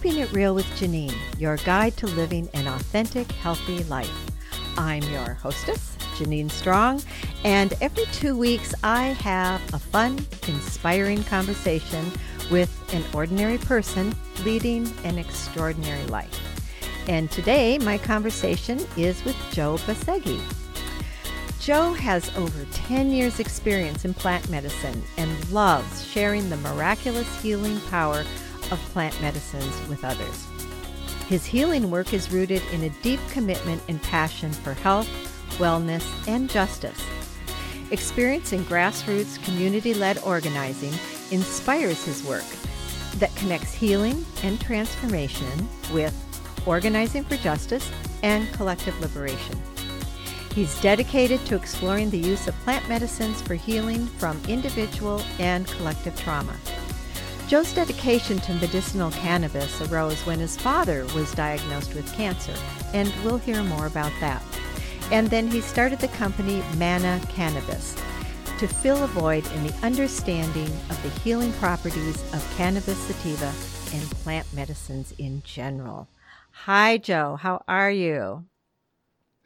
[0.00, 4.30] Keeping It Real with Janine, your guide to living an authentic, healthy life.
[4.76, 7.02] I'm your hostess, Janine Strong,
[7.42, 12.12] and every two weeks I have a fun, inspiring conversation
[12.48, 16.40] with an ordinary person leading an extraordinary life.
[17.08, 20.40] And today my conversation is with Joe Basegi.
[21.58, 27.80] Joe has over 10 years' experience in plant medicine and loves sharing the miraculous healing
[27.90, 28.24] power
[28.70, 30.46] of plant medicines with others.
[31.28, 35.08] His healing work is rooted in a deep commitment and passion for health,
[35.58, 37.04] wellness, and justice.
[37.90, 40.92] Experience in grassroots, community led organizing
[41.30, 42.44] inspires his work
[43.16, 46.14] that connects healing and transformation with
[46.66, 47.90] organizing for justice
[48.22, 49.56] and collective liberation.
[50.54, 56.18] He's dedicated to exploring the use of plant medicines for healing from individual and collective
[56.18, 56.56] trauma.
[57.48, 62.52] Joe's dedication to medicinal cannabis arose when his father was diagnosed with cancer,
[62.92, 64.42] and we'll hear more about that.
[65.10, 67.96] And then he started the company Manna Cannabis
[68.58, 73.50] to fill a void in the understanding of the healing properties of cannabis sativa
[73.94, 76.06] and plant medicines in general.
[76.50, 77.36] Hi, Joe.
[77.36, 78.44] How are you?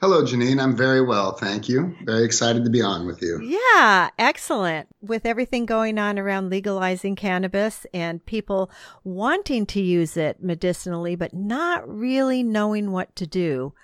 [0.02, 0.60] Hello, Janine.
[0.60, 1.30] I'm very well.
[1.30, 1.94] Thank you.
[2.02, 3.40] Very excited to be on with you.
[3.40, 4.88] Yeah, excellent.
[5.00, 8.68] With everything going on around legalizing cannabis and people
[9.04, 13.74] wanting to use it medicinally, but not really knowing what to do.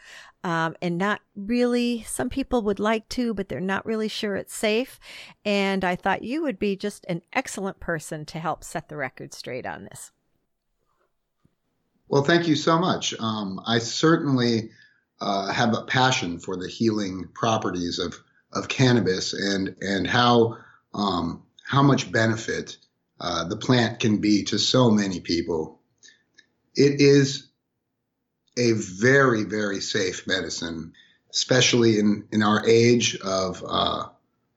[0.42, 4.52] Um, and not really, some people would like to, but they're not really sure it's
[4.52, 4.98] safe.
[5.44, 9.32] And I thought you would be just an excellent person to help set the record
[9.32, 10.10] straight on this.
[12.08, 13.14] Well, thank you so much.
[13.20, 14.70] Um, I certainly
[15.20, 18.14] uh, have a passion for the healing properties of
[18.52, 20.56] of cannabis and and how
[20.94, 22.76] um, how much benefit
[23.20, 25.80] uh, the plant can be to so many people.
[26.74, 27.48] It is
[28.56, 30.92] a very very safe medicine,
[31.30, 34.08] especially in in our age of uh,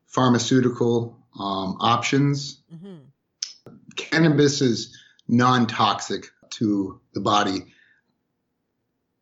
[0.08, 2.62] pharmaceutical um, options.
[2.74, 2.98] Mm-hmm.
[3.96, 4.98] Cannabis is
[5.28, 7.66] non toxic to the body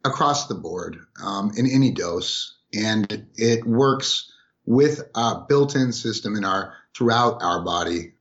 [0.05, 4.31] across the board um, in any dose, and it works
[4.65, 8.13] with a built-in system in our throughout our body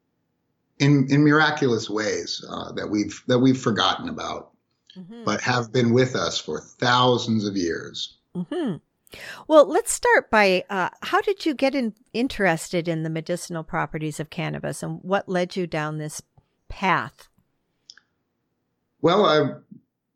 [0.79, 4.53] in in miraculous ways uh, that we've that we've forgotten about,
[4.97, 5.25] mm-hmm.
[5.25, 8.17] but have been with us for thousands of years.
[8.35, 8.77] Mm-hmm.
[9.47, 14.21] Well, let's start by uh, how did you get in, interested in the medicinal properties
[14.21, 16.23] of cannabis, and what led you down this
[16.69, 17.29] path?
[19.01, 19.55] Well, I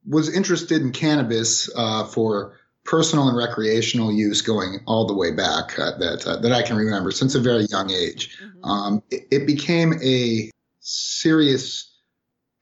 [0.06, 5.78] was interested in cannabis uh, for personal and recreational use going all the way back
[5.78, 8.36] uh, that uh, that I can remember since a very young age.
[8.42, 8.64] Mm-hmm.
[8.64, 11.92] Um, it, it, became a serious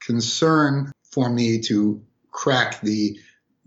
[0.01, 3.19] concern for me to crack the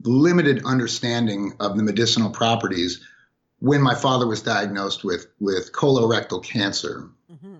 [0.03, 3.03] limited understanding of the medicinal properties
[3.59, 7.09] when my father was diagnosed with with colorectal cancer.
[7.31, 7.55] Mm-hmm.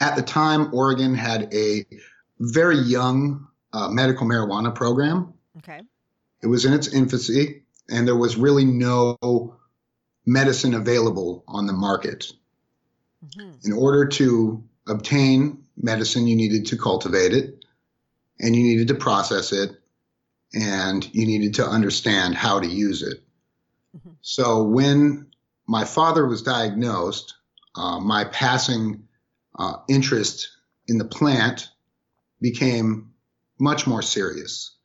[0.00, 1.86] At the time, Oregon had a
[2.38, 5.34] very young uh, medical marijuana program.
[5.58, 5.80] Okay.
[6.42, 9.56] It was in its infancy, and there was really no
[10.24, 12.32] medicine available on the market.
[13.26, 13.50] Mm-hmm.
[13.64, 17.64] In order to obtain medicine, you needed to cultivate it,
[18.38, 19.70] and you needed to process it,
[20.54, 23.22] and you needed to understand how to use it.
[23.96, 24.10] Mm-hmm.
[24.20, 25.32] So when
[25.66, 27.34] my father was diagnosed,
[27.74, 29.08] uh, my passing
[29.58, 30.48] uh, interest
[30.86, 31.70] in the plant
[32.40, 33.13] became
[33.64, 34.76] much more serious.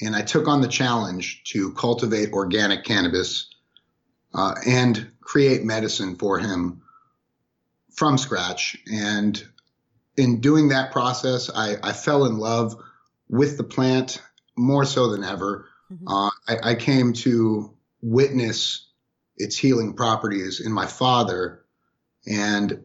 [0.00, 3.50] And I took on the challenge to cultivate organic cannabis
[4.32, 6.82] uh, and create medicine for him
[7.92, 8.76] from scratch.
[8.90, 9.42] And
[10.16, 12.76] in doing that process, I, I fell in love
[13.28, 14.22] with the plant
[14.56, 15.66] more so than ever.
[15.92, 16.08] Mm-hmm.
[16.08, 18.86] Uh, I, I came to witness
[19.36, 21.64] its healing properties in my father.
[22.26, 22.84] And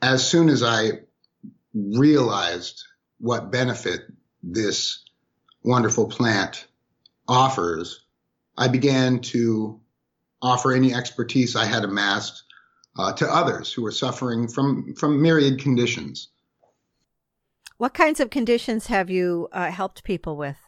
[0.00, 1.00] as soon as I
[1.74, 2.82] realized
[3.18, 4.02] what benefit
[4.42, 5.04] this
[5.62, 6.66] wonderful plant
[7.28, 8.04] offers,
[8.56, 9.80] I began to
[10.40, 12.44] offer any expertise I had amassed
[12.98, 16.28] uh, to others who were suffering from, from myriad conditions.
[17.78, 20.58] What kinds of conditions have you uh, helped people with?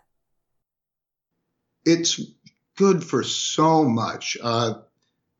[1.85, 2.21] It's
[2.77, 4.37] good for so much.
[4.43, 4.75] Uh,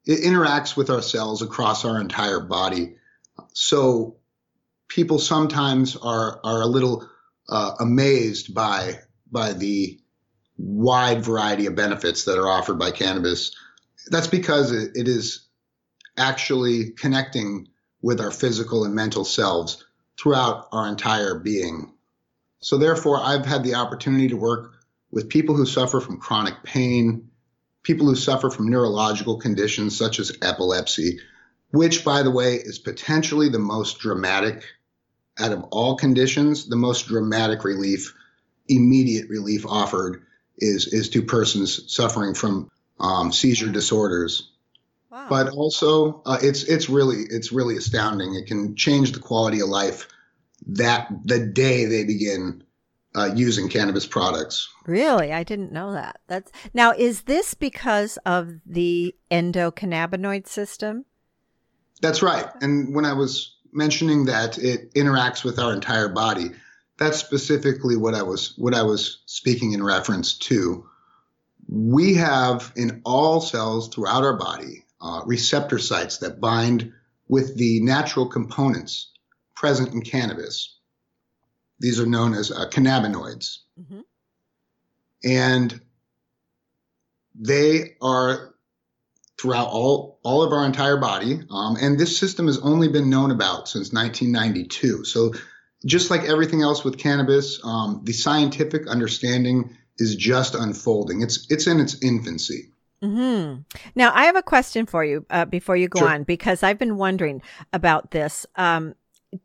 [0.05, 2.97] it interacts with our cells across our entire body.
[3.55, 4.17] So
[4.89, 7.09] people sometimes are are a little
[7.49, 8.99] uh, amazed by
[9.31, 9.99] by the
[10.57, 13.55] wide variety of benefits that are offered by cannabis.
[14.09, 15.47] That's because it, it is
[16.17, 17.69] actually connecting
[18.03, 19.85] with our physical and mental selves
[20.19, 21.93] throughout our entire being.
[22.61, 24.75] So therefore, I've had the opportunity to work
[25.11, 27.31] with people who suffer from chronic pain,
[27.83, 31.19] people who suffer from neurological conditions such as epilepsy,
[31.71, 34.65] which, by the way, is potentially the most dramatic
[35.39, 38.15] out of all conditions, the most dramatic relief,
[38.69, 40.23] immediate relief offered
[40.59, 42.71] is, is to persons suffering from
[43.01, 44.51] um, seizure disorders.
[45.11, 45.27] Wow.
[45.29, 48.35] But also, uh, it's it's really it's really astounding.
[48.35, 50.09] It can change the quality of life
[50.67, 52.65] that the day they begin
[53.15, 54.69] uh, using cannabis products.
[54.87, 56.21] Really, I didn't know that.
[56.27, 61.05] That's now is this because of the endocannabinoid system?
[62.01, 62.47] That's right.
[62.61, 66.51] And when I was mentioning that it interacts with our entire body,
[66.99, 70.89] that's specifically what I was what I was speaking in reference to.
[71.69, 76.93] We have in all cells throughout our body uh, receptor sites that bind
[77.29, 79.11] with the natural components
[79.57, 80.79] present in cannabis.
[81.81, 83.59] These are known as uh, cannabinoids.
[83.81, 84.01] Mm-hmm.
[85.25, 85.81] And
[87.35, 88.54] they are
[89.41, 91.41] throughout all, all of our entire body.
[91.51, 95.05] Um, and this system has only been known about since 1992.
[95.05, 95.35] So
[95.85, 101.23] just like everything else with cannabis, um, the scientific understanding is just unfolding.
[101.23, 102.71] It's, it's in its infancy.
[103.03, 103.61] Mm-hmm.
[103.95, 106.09] Now, I have a question for you uh, before you go sure.
[106.09, 107.43] on because I've been wondering
[107.73, 108.47] about this.
[108.57, 108.95] Um,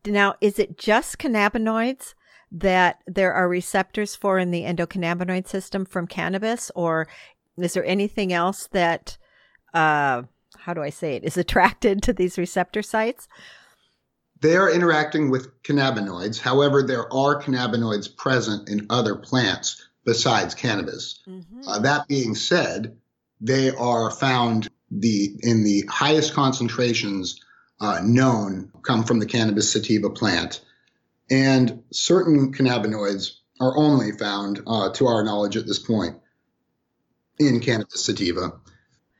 [0.06, 2.14] now, is it just cannabinoids
[2.52, 7.08] that there are receptors for in the endocannabinoid system from cannabis, or
[7.58, 9.18] is there anything else that,
[9.74, 10.24] uh,
[10.58, 13.28] how do I say it, is attracted to these receptor sites?
[14.42, 16.40] They are interacting with cannabinoids.
[16.40, 21.20] However, there are cannabinoids present in other plants besides cannabis.
[21.28, 21.62] Mm-hmm.
[21.68, 22.98] Uh, that being said,
[23.42, 27.40] they are found the in the highest concentrations
[27.80, 30.62] uh, known come from the cannabis sativa plant.
[31.30, 36.18] And certain cannabinoids are only found, uh, to our knowledge at this point,
[37.38, 38.54] in cannabis sativa.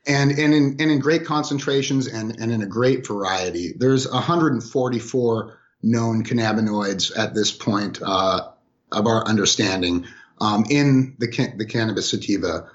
[0.06, 3.74] And, and, in, and in great concentrations and, and in a great variety.
[3.76, 8.48] There's 144 known cannabinoids at this point uh,
[8.92, 10.06] of our understanding
[10.40, 11.26] um, in the,
[11.56, 12.70] the cannabis sativa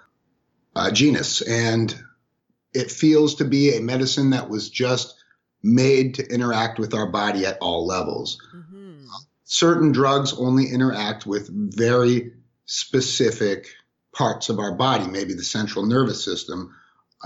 [0.75, 1.42] uh, genus.
[1.42, 1.95] And
[2.74, 5.16] it feels to be a medicine that was just
[5.63, 8.38] made to interact with our body at all levels.
[8.56, 9.06] Mm-hmm.
[9.45, 12.33] Certain drugs only interact with very
[12.66, 13.68] specific
[14.13, 16.75] parts of our body, maybe the central nervous system.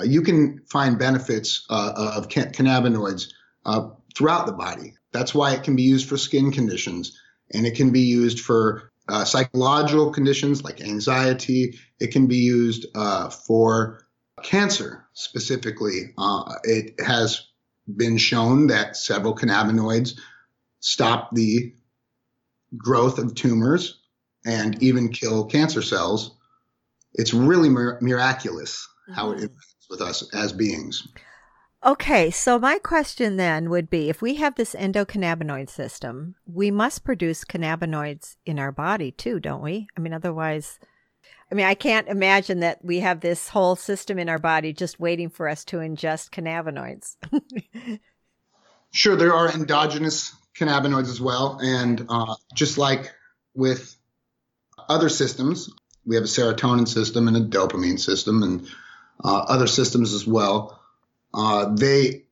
[0.04, 3.28] You can find benefits uh, of can- cannabinoids
[3.66, 4.94] uh, throughout the body.
[5.12, 7.20] That's why it can be used for skin conditions
[7.52, 11.80] and it can be used for uh, psychological conditions like anxiety.
[12.00, 14.02] It can be used uh, for
[14.44, 16.14] cancer specifically.
[16.18, 17.48] Uh, it has
[17.96, 20.20] been shown that several cannabinoids
[20.80, 21.74] stop the
[22.78, 24.00] growth of tumors
[24.46, 26.38] and even kill cancer cells.
[27.14, 29.46] It's really mir- miraculous how it mm-hmm.
[29.90, 31.08] With us as beings.
[31.86, 37.06] Okay, so my question then would be if we have this endocannabinoid system, we must
[37.06, 39.88] produce cannabinoids in our body too, don't we?
[39.96, 40.78] I mean, otherwise,
[41.50, 45.00] I mean, I can't imagine that we have this whole system in our body just
[45.00, 47.16] waiting for us to ingest cannabinoids.
[48.92, 51.60] sure, there are endogenous cannabinoids as well.
[51.62, 53.14] And uh, just like
[53.56, 53.96] with
[54.90, 55.70] other systems,
[56.06, 58.68] we have a serotonin system and a dopamine system and
[59.24, 60.80] uh, other systems as well.
[61.34, 62.26] Uh, they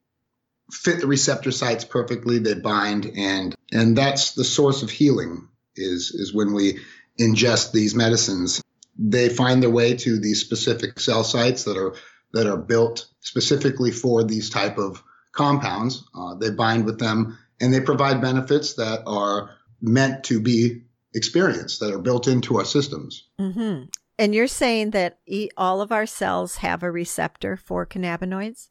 [0.72, 2.40] fit the receptor sites perfectly.
[2.40, 5.48] They bind, and and that's the source of healing.
[5.76, 6.80] Is is when we
[7.20, 8.62] ingest these medicines
[8.98, 11.96] they find their way to these specific cell sites that are
[12.34, 15.02] that are built specifically for these type of
[15.32, 16.04] compounds.
[16.16, 19.52] Uh, they bind with them and they provide benefits that are
[19.82, 20.82] meant to be
[21.14, 23.30] experienced, that are built into our systems.
[23.40, 23.86] Mm-hmm.
[24.20, 25.20] And you're saying that
[25.56, 28.70] all of our cells have a receptor for cannabinoids?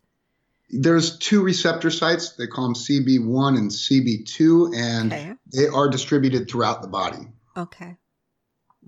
[0.70, 2.34] There's two receptor sites.
[2.34, 5.34] They call them CB1 and CB2, and okay.
[5.54, 7.28] they are distributed throughout the body.
[7.56, 7.96] Okay.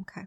[0.00, 0.26] Okay.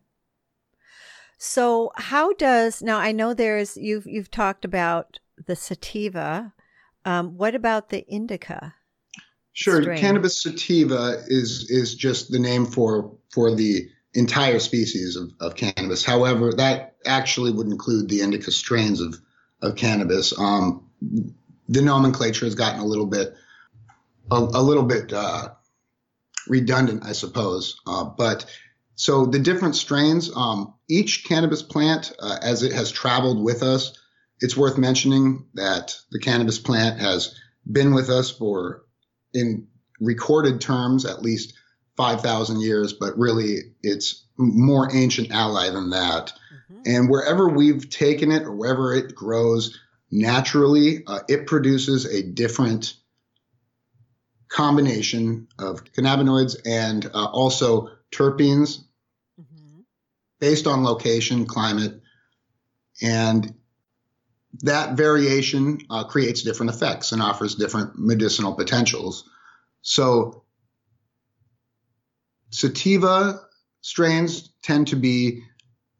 [1.37, 6.53] So how does now I know there's you've you've talked about the sativa.
[7.03, 8.75] Um, what about the indica?
[9.53, 9.99] Sure, strain?
[9.99, 16.03] cannabis sativa is is just the name for for the entire species of, of cannabis.
[16.03, 19.19] However, that actually would include the indica strains of
[19.61, 20.37] of cannabis.
[20.37, 20.89] Um,
[21.69, 23.35] the nomenclature has gotten a little bit
[24.29, 25.49] a, a little bit uh,
[26.47, 27.79] redundant, I suppose.
[27.85, 28.45] Uh, but
[28.95, 33.97] so the different strains, um, each cannabis plant, uh, as it has traveled with us,
[34.39, 37.35] it's worth mentioning that the cannabis plant has
[37.69, 38.83] been with us for,
[39.33, 39.67] in
[39.99, 41.53] recorded terms, at least
[42.01, 46.33] 5,000 years, but really it's more ancient ally than that.
[46.71, 46.81] Mm-hmm.
[46.87, 49.79] And wherever we've taken it or wherever it grows
[50.09, 52.95] naturally, uh, it produces a different
[54.49, 58.79] combination of cannabinoids and uh, also terpenes
[59.39, 59.81] mm-hmm.
[60.39, 62.01] based on location, climate,
[63.03, 63.53] and
[64.63, 69.29] that variation uh, creates different effects and offers different medicinal potentials.
[69.83, 70.40] So,
[72.51, 73.41] sativa
[73.81, 75.43] strains tend to be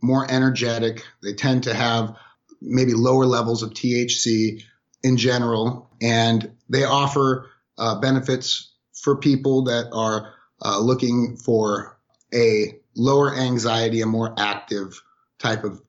[0.01, 1.03] more energetic.
[1.23, 2.15] They tend to have
[2.61, 4.63] maybe lower levels of THC
[5.03, 11.97] in general, and they offer uh, benefits for people that are uh, looking for
[12.33, 15.01] a lower anxiety, a more active
[15.39, 15.81] type of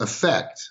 [0.00, 0.70] effect.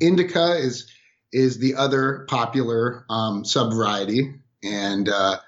[0.00, 0.90] Indica is
[1.32, 5.38] is the other popular um, subvariety, and uh,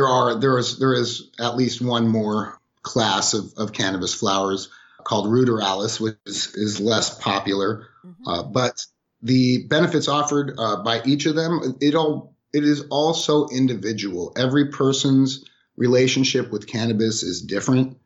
[0.00, 4.70] there are there is there is at least one more class of, of cannabis flowers
[5.04, 8.28] called ruderalis, which is, is less popular, mm-hmm.
[8.28, 8.86] uh, but
[9.22, 14.32] the benefits offered uh, by each of them it all it is also individual.
[14.38, 15.44] Every person's
[15.76, 17.98] relationship with cannabis is different,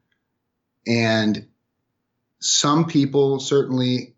[0.89, 1.47] and
[2.41, 4.17] some people certainly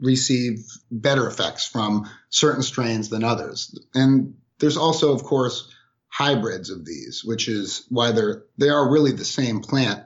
[0.00, 3.78] receive better effects from certain strains than others.
[3.94, 5.68] And there's also, of course,
[6.10, 10.04] hybrids of these, which is why they're they are really the same plant.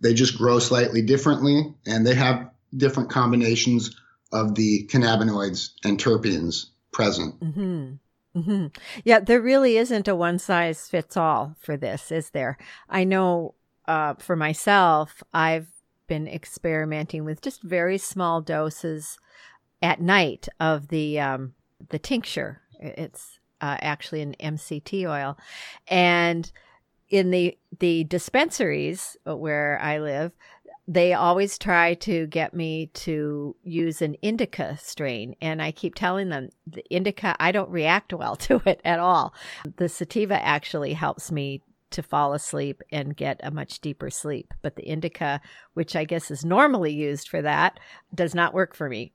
[0.00, 3.96] They just grow slightly differently, and they have different combinations
[4.32, 7.38] of the cannabinoids and terpenes present.
[7.40, 7.94] Mm-hmm.
[8.38, 8.66] Mm-hmm.
[9.04, 12.58] Yeah, there really isn't a one size fits all for this, is there?
[12.88, 13.54] I know
[13.86, 15.68] uh, for myself, I've
[16.08, 19.18] been experimenting with just very small doses
[19.80, 21.54] at night of the um,
[21.90, 22.60] the tincture.
[22.80, 25.38] It's uh, actually an MCT oil,
[25.88, 26.50] and
[27.08, 30.32] in the the dispensaries where I live,
[30.86, 36.28] they always try to get me to use an indica strain and i keep telling
[36.28, 39.32] them the indica i don't react well to it at all
[39.76, 41.62] the sativa actually helps me
[41.94, 44.52] to fall asleep and get a much deeper sleep.
[44.62, 45.40] But the indica,
[45.74, 47.78] which I guess is normally used for that,
[48.14, 49.12] does not work for me.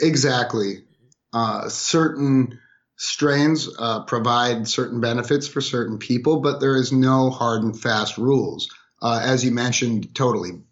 [0.00, 0.84] Exactly.
[1.32, 2.58] Uh, certain
[2.96, 8.18] strains uh, provide certain benefits for certain people, but there is no hard and fast
[8.18, 8.68] rules.
[9.02, 10.62] Uh, as you mentioned, totally.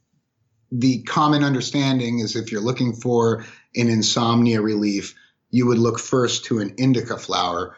[0.72, 3.44] The common understanding is if you're looking for
[3.76, 5.14] an insomnia relief,
[5.50, 7.76] you would look first to an indica flower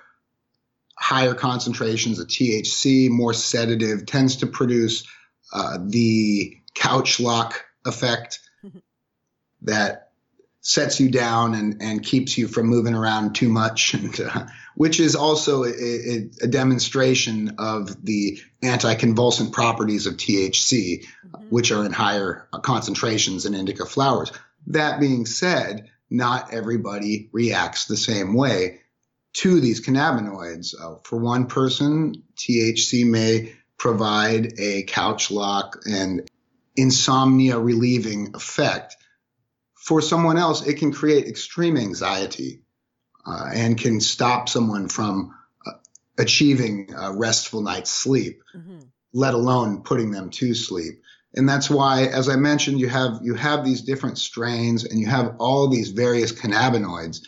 [0.97, 5.07] higher concentrations of THC, more sedative, tends to produce
[5.53, 8.41] uh, the couch lock effect
[9.63, 10.06] that
[10.67, 14.99] sets you down and, and keeps you from moving around too much, and, uh, which
[14.99, 21.45] is also a, a, a, demonstration of the anticonvulsant properties of THC, mm-hmm.
[21.51, 24.33] which are in higher concentrations in indica flowers.
[24.67, 28.81] That being said, not everybody reacts the same way
[29.35, 30.75] to these cannabinoids.
[30.75, 36.29] Uh, for one person, THC may provide a couch lock and
[36.75, 38.97] insomnia relieving effect.
[39.87, 42.63] For someone else, it can create extreme anxiety
[43.25, 45.73] uh, and can stop someone from uh,
[46.19, 48.81] achieving a restful night's sleep, mm-hmm.
[49.13, 51.03] let alone putting them to sleep.
[51.35, 55.07] And that's why, as I mentioned, you have you have these different strains and you
[55.07, 57.21] have all these various cannabinoids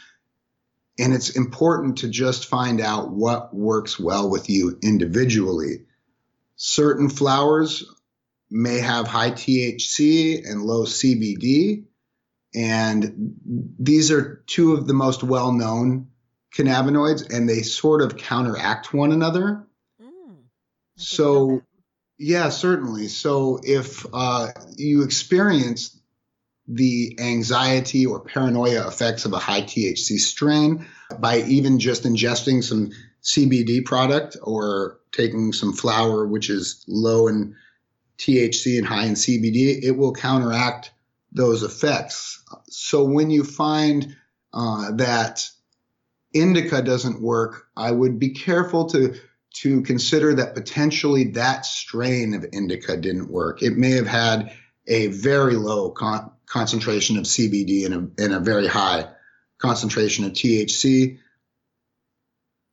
[0.99, 5.85] and it's important to just find out what works well with you individually.
[6.57, 7.85] Certain flowers
[8.51, 11.85] may have high THC and low CBD.
[12.55, 13.35] And
[13.79, 16.09] these are two of the most well known
[16.57, 19.67] cannabinoids, and they sort of counteract one another.
[20.03, 20.45] Mm,
[20.97, 21.63] so,
[22.19, 23.09] yeah, certainly.
[23.09, 25.99] So, if uh, you experience
[26.67, 30.87] the anxiety or paranoia effects of a high THC strain
[31.19, 32.91] by even just ingesting some
[33.23, 37.57] CBD product or taking some flower, which is low in
[38.19, 40.91] THC and high in CBD, it will counteract
[41.33, 42.43] those effects.
[42.69, 44.17] So when you find
[44.53, 45.49] uh, that
[46.33, 49.15] indica doesn't work, I would be careful to
[49.55, 53.63] to consider that potentially that strain of indica didn't work.
[53.63, 54.53] It may have had
[54.87, 59.09] a very low con- concentration of CBD and a, and a very high
[59.59, 61.19] concentration of THC.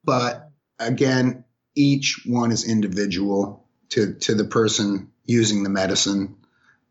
[0.04, 1.46] But again,
[1.76, 6.36] each one is individual to, to the person using the medicine.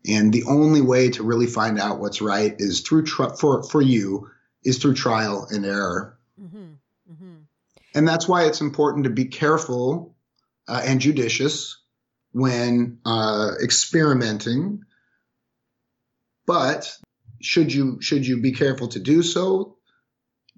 [0.07, 3.81] And the only way to really find out what's right is through tr- for for
[3.81, 4.29] you
[4.63, 6.17] is through trial and error.
[6.41, 6.73] Mm-hmm.
[7.11, 7.35] Mm-hmm.
[7.93, 10.15] And that's why it's important to be careful
[10.67, 11.77] uh, and judicious
[12.31, 14.83] when uh, experimenting.
[16.45, 16.95] But
[17.41, 19.77] should you should you be careful to do so,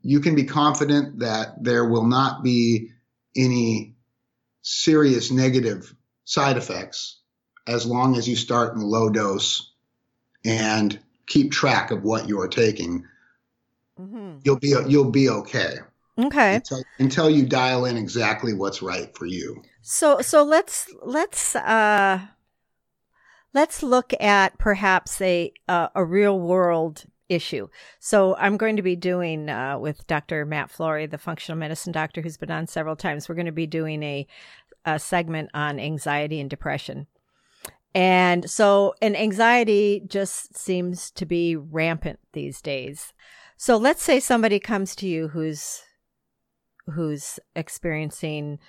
[0.01, 2.91] you can be confident that there will not be
[3.35, 3.95] any
[4.61, 5.93] serious negative
[6.25, 7.21] side effects
[7.67, 9.71] as long as you start in low dose
[10.45, 13.05] and keep track of what you're taking.
[13.99, 14.37] Mm-hmm.
[14.43, 15.77] You'll be you'll be okay.
[16.19, 16.55] Okay.
[16.55, 19.61] Until, until, you dial in exactly what's right for you.
[19.81, 22.21] So so let's let's uh
[23.53, 27.67] let's look at perhaps a uh, a real world issue.
[27.99, 30.45] So I'm going to be doing uh, with Dr.
[30.45, 33.27] Matt Flory, the functional medicine doctor who's been on several times.
[33.27, 34.27] We're going to be doing a,
[34.85, 37.07] a segment on anxiety and depression.
[37.93, 43.13] And so, and anxiety just seems to be rampant these days.
[43.57, 45.81] So let's say somebody comes to you who's
[46.93, 48.59] who's experiencing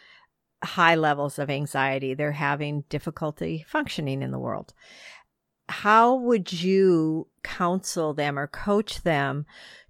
[0.64, 2.14] high levels of anxiety.
[2.14, 4.72] They're having difficulty functioning in the world
[5.68, 9.46] how would you counsel them or coach them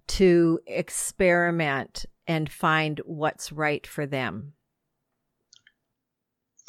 [0.07, 4.53] to experiment and find what's right for them?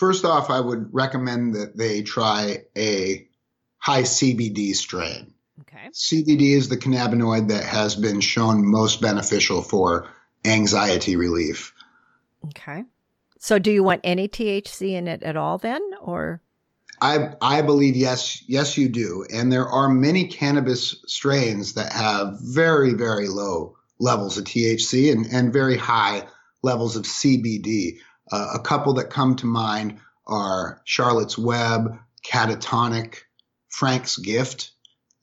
[0.01, 3.29] First off, I would recommend that they try a
[3.77, 5.35] high CBD strain.
[5.61, 5.91] Okay.
[5.93, 10.09] CBD is the cannabinoid that has been shown most beneficial for
[10.43, 11.75] anxiety relief.
[12.47, 12.85] Okay.
[13.41, 16.41] So do you want any THC in it at all then or
[17.03, 19.27] I I believe yes, yes you do.
[19.31, 25.27] And there are many cannabis strains that have very, very low levels of THC and,
[25.27, 26.27] and very high
[26.63, 27.99] levels of CBD.
[28.31, 33.17] Uh, a couple that come to mind are Charlotte's Web, Cannatonic,
[33.69, 34.71] Frank's Gift.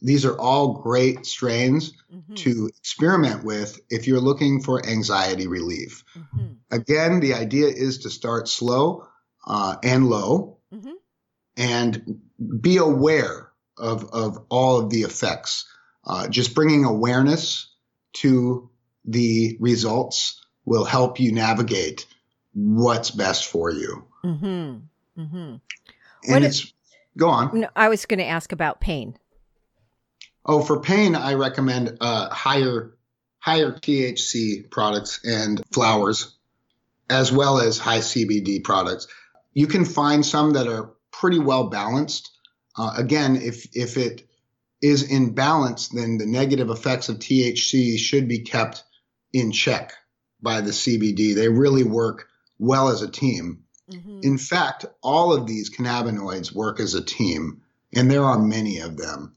[0.02, 2.36] These are all great strains mm-hmm.
[2.36, 6.04] to experiment with if you're looking for anxiety relief.
[6.16, 6.48] Mm-hmm.
[6.72, 9.08] Again, the idea is to start slow
[9.46, 10.58] uh, and low.
[10.74, 10.92] Mm-hmm
[11.58, 12.22] and
[12.62, 15.66] be aware of, of all of the effects.
[16.06, 17.74] Uh, just bringing awareness
[18.14, 18.70] to
[19.04, 22.06] the results will help you navigate
[22.58, 24.08] what's best for you.
[24.24, 25.22] Mm-hmm.
[25.22, 25.36] Mm-hmm.
[25.36, 25.62] And
[26.24, 26.74] what it's,
[27.16, 27.60] go on.
[27.62, 29.16] No, I was going to ask about pain.
[30.44, 32.94] Oh, for pain, I recommend uh, higher
[33.38, 36.36] higher THC products and flowers,
[37.10, 39.08] as well as high CBD products.
[39.54, 42.32] You can find some that are pretty well balanced.
[42.76, 44.28] Uh, again, if if it
[44.82, 48.84] is in balance, then the negative effects of THC should be kept
[49.32, 49.94] in check
[50.42, 51.36] by the CBD.
[51.36, 52.28] They really work
[52.60, 53.64] well as a team.
[53.92, 54.20] Mm-hmm.
[54.24, 57.62] In fact, all of these cannabinoids work as a team,
[57.94, 59.36] and there are many of them.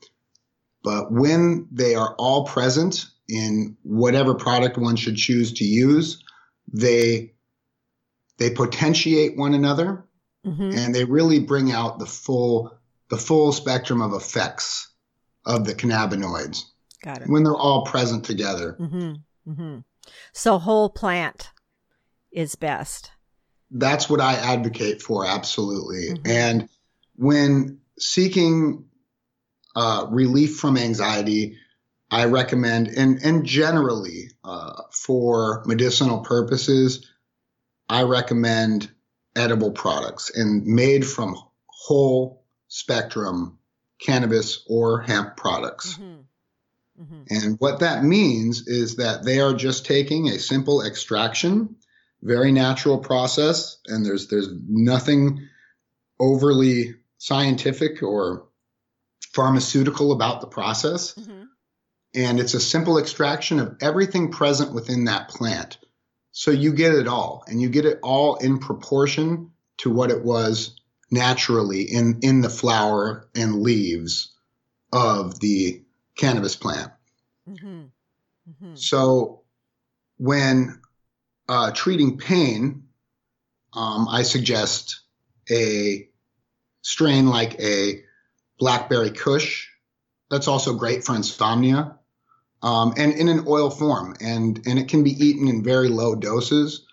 [0.83, 6.23] But when they are all present in whatever product one should choose to use,
[6.73, 7.35] they
[8.39, 10.05] they potentiate one another
[10.47, 10.71] mm-hmm.
[10.73, 12.77] and they really bring out the full
[13.09, 14.89] the full spectrum of effects
[15.45, 16.65] of the cannabinoids.
[17.03, 17.29] Got it.
[17.29, 18.77] When they're all present together.
[18.79, 19.51] Mm-hmm.
[19.51, 19.79] Mm-hmm.
[20.33, 21.51] So whole plant
[22.33, 23.11] is best.
[23.71, 26.11] That's what I advocate for, absolutely.
[26.11, 26.31] Mm-hmm.
[26.31, 26.69] And
[27.16, 28.87] when seeking
[29.77, 31.59] uh, relief from anxiety,
[32.11, 37.09] I recommend, and and generally uh, for medicinal purposes,
[37.88, 38.90] I recommend
[39.37, 43.59] edible products and made from whole spectrum
[44.01, 45.95] cannabis or hemp products.
[45.95, 46.21] Mm-hmm.
[47.03, 47.23] Mm-hmm.
[47.31, 51.77] And what that means is that they are just taking a simple extraction,
[52.23, 55.49] very natural process, and there's there's nothing
[56.19, 58.47] overly scientific or
[59.33, 61.15] pharmaceutical about the process.
[61.15, 61.45] Mm-hmm.
[62.15, 65.79] And it's a simple extraction of everything present within that plant.
[66.33, 70.25] So you get it all, and you get it all in proportion to what it
[70.25, 70.79] was
[71.11, 74.33] naturally in, in the flower and leaves
[74.93, 75.83] of the
[76.17, 76.93] cannabis plant.
[77.49, 77.83] Mm-hmm.
[78.51, 78.75] Mm-hmm.
[78.75, 79.43] So
[80.19, 80.81] when
[81.51, 82.85] uh, treating pain,
[83.75, 85.01] um, I suggest
[85.51, 86.09] a
[86.83, 88.03] strain like a
[88.59, 89.69] blackberry kush.
[90.31, 91.99] That's also great for insomnia
[92.63, 96.15] um, and in an oil form, and and it can be eaten in very low
[96.15, 96.87] doses.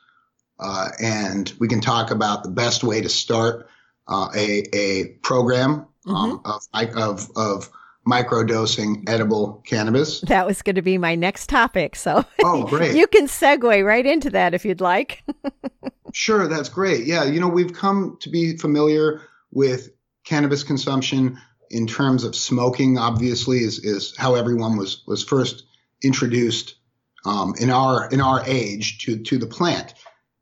[0.59, 3.69] Uh, and we can talk about the best way to start
[4.07, 6.97] uh, a a program um, mm-hmm.
[6.97, 7.69] of of of
[8.07, 10.21] microdosing edible cannabis.
[10.21, 11.95] That was going to be my next topic.
[11.95, 12.95] So oh, great!
[12.95, 15.23] you can segue right into that if you'd like.
[16.13, 17.05] sure, that's great.
[17.05, 19.89] Yeah, you know we've come to be familiar with
[20.23, 21.37] cannabis consumption
[21.69, 25.63] in terms of smoking, obviously, is, is how everyone was, was first
[26.03, 26.75] introduced
[27.25, 29.93] um, in our in our age to to the plant.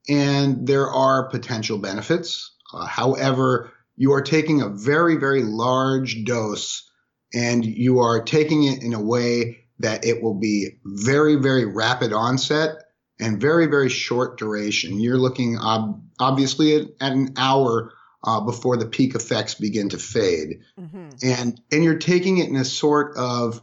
[0.07, 6.89] And there are potential benefits Uh, however, you are taking a very, very large dose
[7.35, 12.13] and you are taking it in a way that it will be very, very rapid
[12.13, 12.77] onset
[13.19, 14.99] and very, very short duration.
[14.99, 17.91] You're looking ob- obviously at, at, an hour
[18.23, 21.09] uh, before the peak effects begin to fade, mm-hmm.
[21.21, 23.61] and and you're taking it in a sort of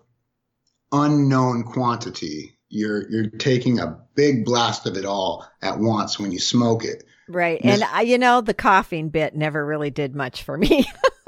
[0.92, 2.58] unknown quantity.
[2.68, 7.02] You're you're taking a big blast of it all at once when you smoke it.
[7.28, 10.86] Right, and, and you know the coughing bit never really did much for me.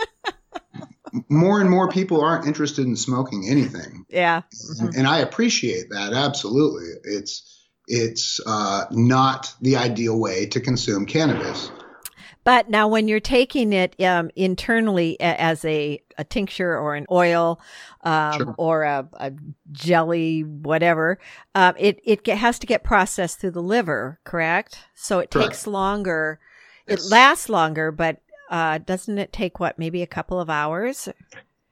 [1.29, 4.05] more and more people aren't interested in smoking anything.
[4.09, 4.43] Yeah.
[4.43, 4.87] Mm-hmm.
[4.87, 6.13] And, and, I appreciate that.
[6.13, 6.89] Absolutely.
[7.05, 7.51] It's,
[7.87, 11.71] it's uh, not the ideal way to consume cannabis.
[12.45, 17.59] But now, when you're taking it um, internally as a, a tincture or an oil
[18.03, 18.55] um, sure.
[18.59, 19.33] or a, a,
[19.73, 21.19] jelly, whatever,
[21.55, 24.79] uh, it it has to get processed through the liver, correct?
[24.95, 25.53] So it correct.
[25.53, 26.39] takes longer.
[26.87, 27.07] Yes.
[27.07, 28.21] It lasts longer, but
[28.55, 31.09] uh, doesn't it take what, maybe a couple of hours?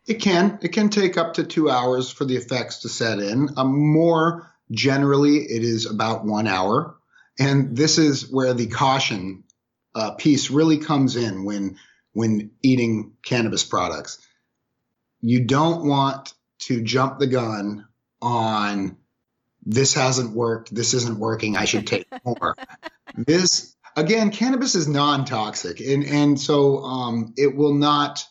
[0.08, 0.58] It can.
[0.62, 3.50] It can take up to two hours for the effects to set in.
[3.56, 6.96] Um, more generally, it is about one hour.
[7.38, 9.44] And this is where the caution
[9.94, 11.76] uh, piece really comes in when
[12.14, 14.18] when eating cannabis products.
[15.20, 17.86] You don't want to jump the gun
[18.20, 18.96] on
[19.64, 22.56] this hasn't worked, this isn't working, I should take more.
[23.14, 28.24] this again, cannabis is non-toxic, and and so um, it will not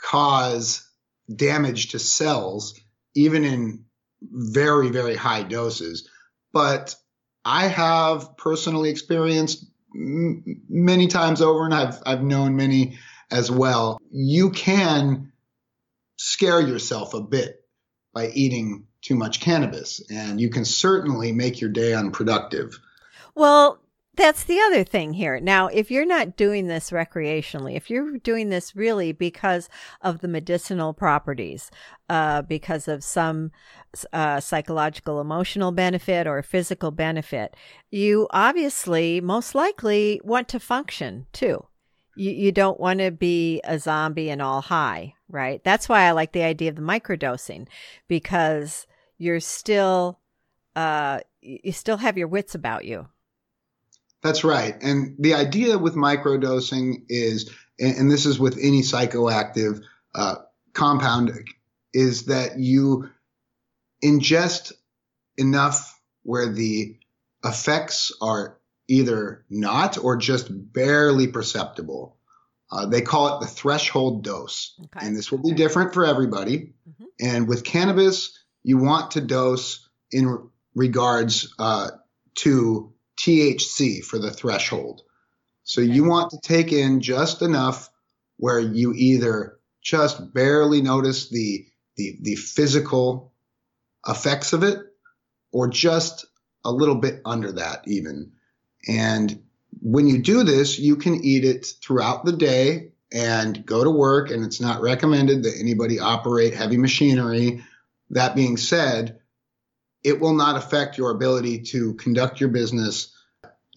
[0.00, 0.88] cause
[1.34, 2.78] damage to cells,
[3.14, 3.84] even in
[4.22, 6.08] very very high doses.
[6.52, 6.96] But
[7.44, 12.98] I have personally experienced m- many times over, and I've I've known many
[13.30, 13.98] as well.
[14.10, 15.32] You can
[16.16, 17.64] scare yourself a bit
[18.12, 22.78] by eating too much cannabis, and you can certainly make your day unproductive.
[23.34, 23.79] Well,
[24.20, 25.40] that's the other thing here.
[25.40, 29.70] Now, if you're not doing this recreationally, if you're doing this really because
[30.02, 31.70] of the medicinal properties,
[32.10, 33.50] uh, because of some
[34.12, 37.56] uh, psychological, emotional benefit or physical benefit,
[37.90, 41.64] you obviously, most likely, want to function too.
[42.14, 45.64] You, you don't want to be a zombie and all high, right?
[45.64, 47.68] That's why I like the idea of the microdosing
[48.06, 50.20] because you're still,
[50.76, 53.06] uh, you still have your wits about you
[54.22, 54.76] that's right.
[54.82, 59.82] And the idea with microdosing is, and this is with any psychoactive
[60.14, 60.36] uh,
[60.72, 61.32] compound,
[61.92, 63.10] is that you
[64.04, 64.72] ingest
[65.36, 66.96] enough where the
[67.44, 72.16] effects are either not or just barely perceptible.
[72.70, 74.74] Uh, they call it the threshold dose.
[74.84, 75.06] Okay.
[75.06, 76.72] And this will be different for everybody.
[76.88, 77.04] Mm-hmm.
[77.20, 81.90] And with cannabis, you want to dose in regards uh,
[82.36, 85.02] to THC for the threshold.
[85.62, 85.92] So okay.
[85.92, 87.90] you want to take in just enough
[88.38, 93.32] where you either just barely notice the, the, the physical
[94.06, 94.78] effects of it
[95.52, 96.26] or just
[96.64, 98.32] a little bit under that even.
[98.88, 99.42] And
[99.82, 104.30] when you do this, you can eat it throughout the day and go to work
[104.30, 107.64] and it's not recommended that anybody operate heavy machinery.
[108.10, 109.19] That being said,
[110.02, 113.14] it will not affect your ability to conduct your business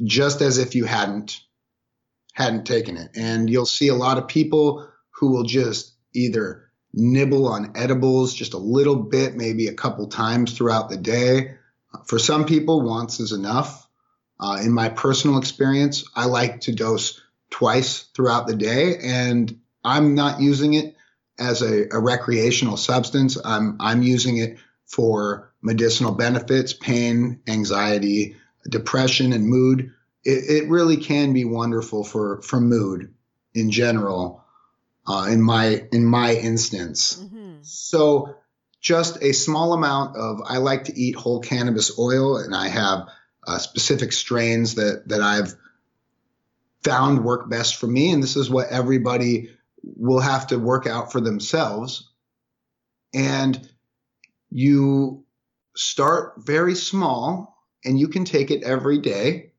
[0.01, 1.41] just as if you hadn't
[2.33, 3.12] hadn't taken it.
[3.15, 8.53] And you'll see a lot of people who will just either nibble on edibles just
[8.53, 11.55] a little bit, maybe a couple times throughout the day.
[12.05, 13.88] For some people, once is enough.
[14.39, 20.15] Uh, in my personal experience, I like to dose twice throughout the day, and I'm
[20.15, 20.95] not using it
[21.39, 23.38] as a, a recreational substance.
[23.43, 24.57] I'm I'm using it
[24.93, 28.36] for medicinal benefits, pain, anxiety,
[28.69, 29.91] depression, and mood.
[30.23, 33.13] It, it really can be wonderful for for mood
[33.53, 34.43] in general.
[35.06, 37.56] Uh, in my in my instance, mm-hmm.
[37.62, 38.36] so
[38.79, 43.10] just a small amount of I like to eat whole cannabis oil, and I have
[43.45, 45.56] uh, specific strains that that I've
[46.84, 49.49] found work best for me, and this is what everybody
[49.84, 52.10] will have to work out for themselves.
[53.13, 53.69] And
[54.54, 55.26] you
[55.76, 59.52] start very small and you can take it every day.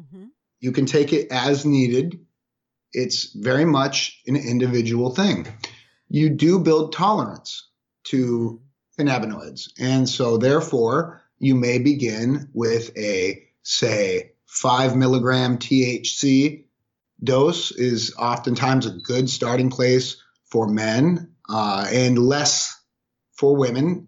[0.00, 0.26] Mm-hmm.
[0.60, 2.24] You can take it as needed.
[2.92, 5.48] It's very much an individual thing.
[6.08, 7.68] You do build tolerance
[8.04, 8.62] to
[8.96, 9.70] cannabinoids.
[9.80, 16.66] And so therefore you may begin with a, say, five milligram THC
[17.24, 22.78] dose is oftentimes a good starting place for men uh, and less
[23.32, 24.06] for women.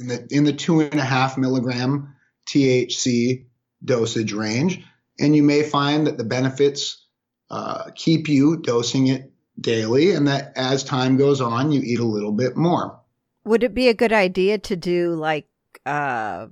[0.00, 2.14] In the in the two and a half milligram
[2.48, 3.46] THC
[3.84, 4.84] dosage range.
[5.18, 7.06] And you may find that the benefits
[7.50, 12.04] uh, keep you dosing it daily, and that as time goes on, you eat a
[12.04, 12.98] little bit more.
[13.44, 15.48] Would it be a good idea to do like
[15.84, 16.46] uh,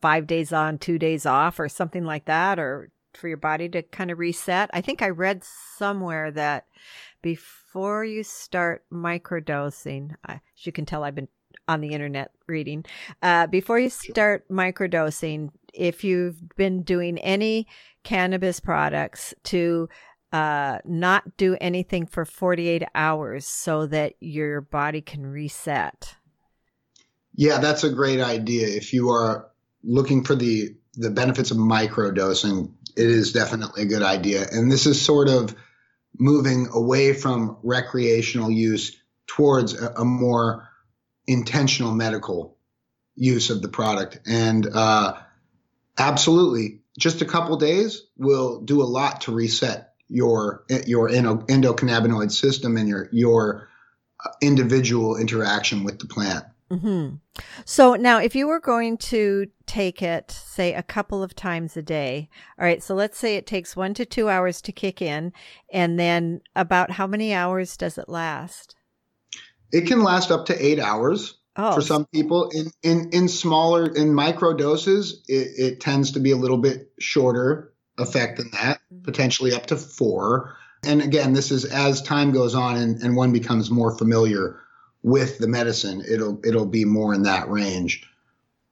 [0.00, 3.82] five days on, two days off, or something like that, or for your body to
[3.82, 4.68] kind of reset?
[4.74, 6.66] I think I read somewhere that
[7.22, 11.28] before you start microdosing, as you can tell, I've been
[11.72, 12.84] on the internet reading.
[13.22, 17.66] Uh, before you start microdosing, if you've been doing any
[18.04, 19.88] cannabis products, to
[20.32, 26.14] uh, not do anything for 48 hours so that your body can reset.
[27.34, 28.66] Yeah, that's a great idea.
[28.66, 29.50] If you are
[29.82, 34.46] looking for the the benefits of microdosing, it is definitely a good idea.
[34.52, 35.56] And this is sort of
[36.18, 38.94] moving away from recreational use
[39.26, 40.68] towards a, a more
[41.26, 42.56] intentional medical
[43.14, 44.20] use of the product.
[44.26, 45.14] And uh,
[45.98, 52.76] absolutely, just a couple days will do a lot to reset your your endocannabinoid system
[52.76, 53.68] and your your
[54.24, 56.44] uh, individual interaction with the plant.
[56.70, 57.16] Mm-hmm.
[57.66, 61.82] So now, if you were going to take it, say, a couple of times a
[61.82, 65.34] day, all right, so let's say it takes one to two hours to kick in,
[65.70, 68.74] and then about how many hours does it last?
[69.72, 71.38] It can last up to eight hours.
[71.54, 71.74] Oh.
[71.74, 76.30] For some people, in, in, in smaller, in micro doses, it, it tends to be
[76.30, 79.02] a little bit shorter effect than that, mm-hmm.
[79.02, 80.56] potentially up to four.
[80.82, 84.62] And again, this is as time goes on and, and one becomes more familiar
[85.02, 88.08] with the medicine, it'll it'll be more in that range.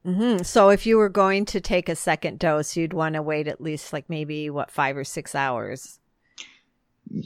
[0.06, 0.42] Mm-hmm.
[0.44, 3.60] So if you were going to take a second dose, you'd want to wait at
[3.60, 5.98] least like maybe what five or six hours.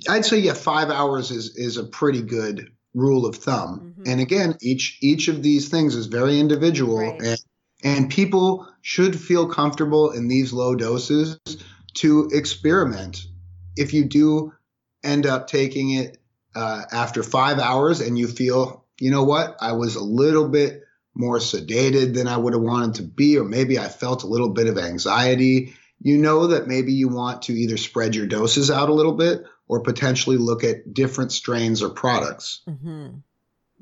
[0.09, 3.95] I'd say yeah, five hours is is a pretty good rule of thumb.
[3.99, 4.11] Mm-hmm.
[4.11, 7.21] And again, each each of these things is very individual, right.
[7.21, 7.39] and
[7.83, 11.39] and people should feel comfortable in these low doses
[11.95, 13.27] to experiment.
[13.77, 14.53] If you do
[15.03, 16.19] end up taking it
[16.55, 19.57] uh, after five hours and you feel you know what?
[19.61, 20.83] I was a little bit
[21.15, 24.51] more sedated than I would have wanted to be, or maybe I felt a little
[24.51, 25.75] bit of anxiety.
[26.01, 29.45] You know that maybe you want to either spread your doses out a little bit
[29.69, 32.63] or potentially look at different strains or products.
[32.69, 33.07] Mm-hmm.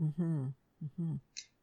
[0.03, 0.47] Mm-hmm.
[0.85, 1.14] Mm-hmm.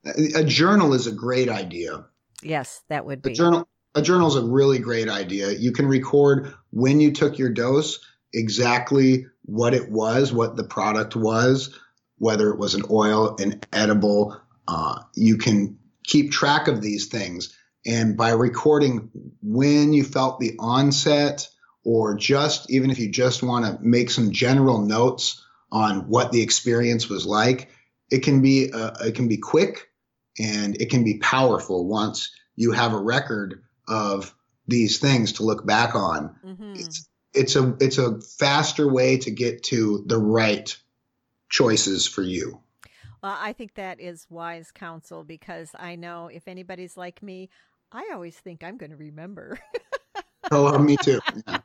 [0.05, 2.05] A, a journal is a great idea.
[2.41, 3.31] Yes, that would be.
[3.31, 5.51] A journal, a journal is a really great idea.
[5.51, 7.99] You can record when you took your dose,
[8.33, 11.77] exactly what it was, what the product was,
[12.17, 14.39] whether it was an oil, an edible.
[14.67, 17.55] Uh, you can keep track of these things.
[17.85, 19.09] And by recording
[19.41, 21.47] when you felt the onset,
[21.89, 26.39] or just even if you just want to make some general notes on what the
[26.39, 27.71] experience was like,
[28.11, 29.89] it can be uh, it can be quick
[30.37, 34.35] and it can be powerful once you have a record of
[34.67, 36.35] these things to look back on.
[36.45, 36.73] Mm-hmm.
[36.75, 40.77] It's, it's a it's a faster way to get to the right
[41.49, 42.61] choices for you.
[43.23, 47.49] Well, I think that is wise counsel because I know if anybody's like me,
[47.91, 49.59] I always think I'm going to remember.
[50.51, 51.19] oh, me too.
[51.47, 51.58] Yeah.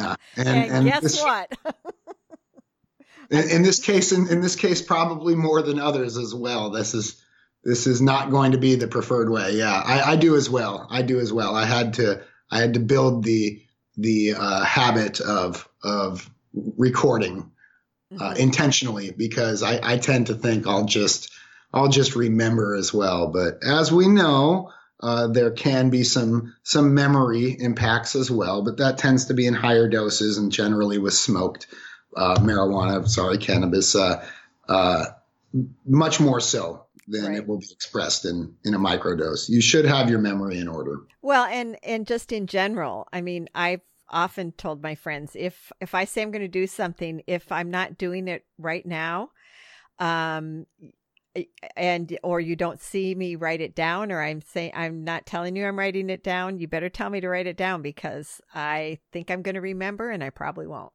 [0.00, 0.16] Yeah.
[0.36, 1.52] And, and, and guess this, what?
[3.30, 6.70] in, in, this case, in, in this case, probably more than others as well.
[6.70, 7.22] This is
[7.62, 9.52] this is not going to be the preferred way.
[9.52, 10.86] Yeah, I, I do as well.
[10.90, 11.54] I do as well.
[11.54, 13.62] I had to I had to build the
[13.96, 17.50] the uh, habit of of recording
[18.18, 18.40] uh, mm-hmm.
[18.40, 21.32] intentionally because I, I tend to think I'll just
[21.72, 23.28] I'll just remember as well.
[23.28, 28.76] But as we know, uh, there can be some some memory impacts as well, but
[28.78, 31.66] that tends to be in higher doses and generally with smoked
[32.16, 34.24] uh, marijuana, sorry, cannabis, uh,
[34.68, 35.06] uh
[35.84, 37.38] much more so than right.
[37.38, 39.48] it will be expressed in in a microdose.
[39.48, 40.98] You should have your memory in order.
[41.22, 45.94] Well, and and just in general, I mean, I've often told my friends if if
[45.94, 49.30] I say I'm going to do something, if I'm not doing it right now,
[49.98, 50.66] um,
[51.76, 55.56] and or you don't see me write it down, or I'm saying I'm not telling
[55.56, 58.98] you I'm writing it down, you better tell me to write it down because I
[59.12, 60.92] think I'm going to remember, and I probably won't.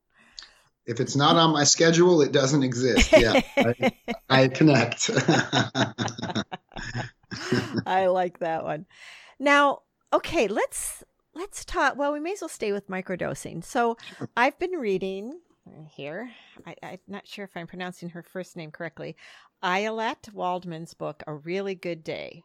[0.85, 3.11] If it's not on my schedule, it doesn't exist.
[3.11, 3.91] Yeah, I,
[4.29, 5.09] I connect.
[7.85, 8.85] I like that one.
[9.39, 9.79] Now,
[10.13, 11.03] okay, let's
[11.33, 11.97] let's talk.
[11.97, 13.63] Well, we may as well stay with microdosing.
[13.63, 13.97] So
[14.37, 15.39] I've been reading
[15.89, 16.29] here.
[16.65, 19.15] I, am not sure if I'm pronouncing her first name correctly.
[19.63, 22.43] Ayelet Waldman's book, A Really Good Day.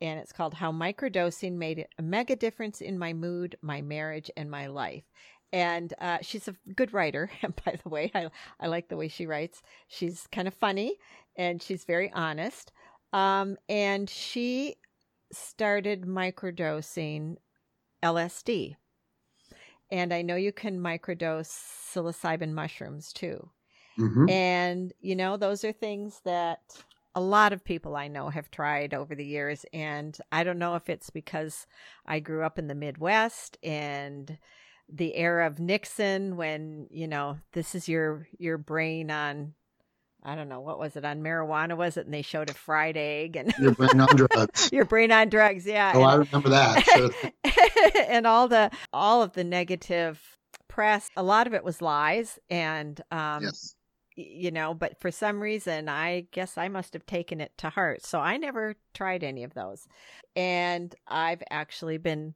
[0.00, 4.50] And it's called How Microdosing Made a Mega Difference in My Mood, My Marriage, and
[4.50, 5.04] My Life.
[5.52, 7.30] And uh, she's a good writer.
[7.64, 8.28] By the way, I,
[8.60, 9.62] I like the way she writes.
[9.88, 10.96] She's kind of funny
[11.36, 12.72] and she's very honest.
[13.12, 14.76] Um, and she
[15.32, 17.36] started microdosing
[18.02, 18.76] LSD.
[19.90, 23.50] And I know you can microdose psilocybin mushrooms too.
[23.98, 24.28] Mhm.
[24.30, 26.60] And, you know, those are things that
[27.14, 29.64] a lot of people I know have tried over the years.
[29.72, 31.66] And I don't know if it's because
[32.06, 34.38] I grew up in the Midwest and
[34.88, 39.54] the era of Nixon when, you know, this is your your brain on
[40.26, 42.04] I don't know, what was it, on marijuana was it?
[42.04, 44.68] And they showed a fried egg and Your brain on drugs.
[44.72, 45.92] your brain on drugs, yeah.
[45.94, 46.84] Oh, and- I remember that.
[46.84, 47.10] Sure.
[48.08, 50.20] and all the all of the negative
[50.68, 53.74] press a lot of it was lies and um yes.
[54.14, 58.04] you know but for some reason i guess i must have taken it to heart
[58.04, 59.88] so i never tried any of those
[60.34, 62.34] and i've actually been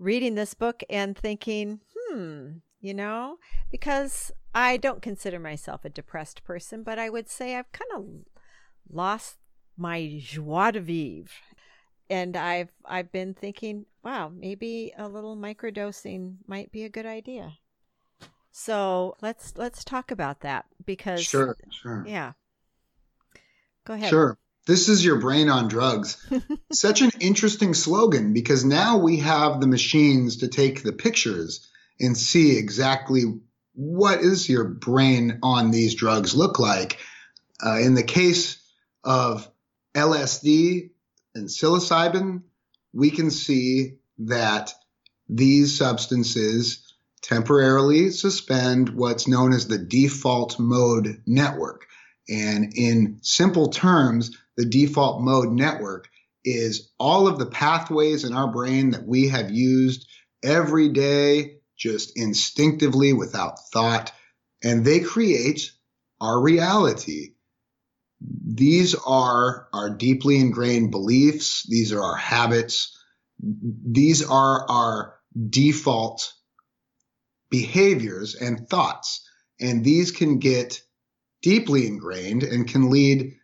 [0.00, 1.78] reading this book and thinking
[2.10, 2.48] hmm
[2.80, 3.36] you know
[3.70, 8.04] because i don't consider myself a depressed person but i would say i've kind of
[8.90, 9.36] lost
[9.76, 11.30] my joie de vivre
[12.10, 17.52] and i've i've been thinking wow maybe a little microdosing might be a good idea
[18.50, 21.56] so let's let's talk about that because Sure.
[21.70, 22.04] Sure.
[22.06, 22.32] yeah
[23.84, 24.38] go ahead Sure.
[24.66, 26.22] This is your brain on drugs.
[26.72, 31.66] Such an interesting slogan because now we have the machines to take the pictures
[31.98, 33.40] and see exactly
[33.78, 36.98] what is your brain on these drugs look like.
[37.64, 38.60] Uh, in the case
[39.04, 39.48] of
[39.94, 40.90] LSD
[41.36, 42.42] and psilocybin,
[42.92, 44.72] we can see that
[45.28, 51.86] these substances temporarily suspend what's known as the default mode network.
[52.28, 56.08] And in simple terms, the default mode network
[56.44, 60.08] is all of the pathways in our brain that we have used
[60.42, 64.12] every day, just instinctively without thought,
[64.62, 65.70] and they create
[66.20, 67.34] our reality.
[68.20, 71.64] These are our deeply ingrained beliefs.
[71.68, 72.96] These are our habits.
[73.40, 75.14] These are our
[75.48, 76.32] default
[77.50, 79.24] behaviors and thoughts.
[79.60, 80.82] And these can get
[81.42, 83.36] deeply ingrained and can lead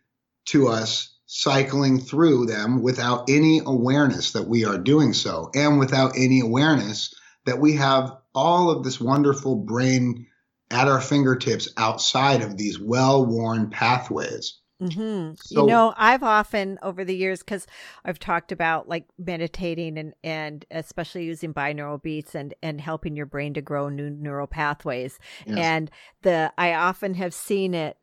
[0.47, 6.13] to us cycling through them without any awareness that we are doing so and without
[6.17, 7.13] any awareness
[7.45, 10.27] that we have all of this wonderful brain
[10.71, 14.59] at our fingertips outside of these well-worn pathways.
[14.79, 17.65] hmm So- you know, I've often over the years because
[18.03, 23.25] I've talked about like meditating and and especially using binaural beats and and helping your
[23.25, 25.17] brain to grow new neural pathways.
[25.45, 25.57] Yes.
[25.57, 25.91] And
[26.23, 27.97] the I often have seen it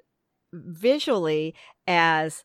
[0.55, 1.55] visually
[1.87, 2.42] as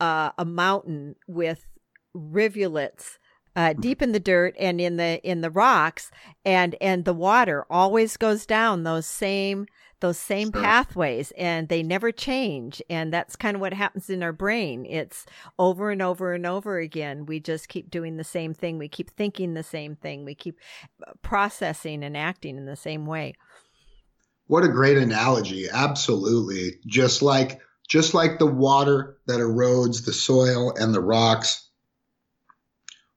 [0.00, 1.66] uh, a mountain with
[2.14, 3.18] rivulets.
[3.56, 6.10] Uh, deep in the dirt and in the in the rocks
[6.44, 9.66] and and the water always goes down those same
[10.00, 10.62] those same Sure.
[10.62, 15.24] pathways and they never change and that's kind of what happens in our brain it's
[15.58, 19.10] over and over and over again we just keep doing the same thing we keep
[19.10, 20.58] thinking the same thing we keep
[21.06, 23.32] uh, processing and acting in the same way
[24.48, 25.68] What a great analogy.
[25.72, 26.78] Absolutely.
[26.86, 31.65] Just like just like the water that erodes the soil and the rocks,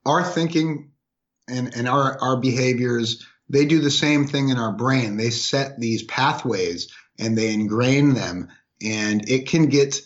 [0.06, 0.92] our thinking
[1.48, 5.18] and, and our, our behaviors, they do the same thing in our brain.
[5.18, 8.50] They set these pathways and they ingrain them.
[8.82, 10.02] And it can get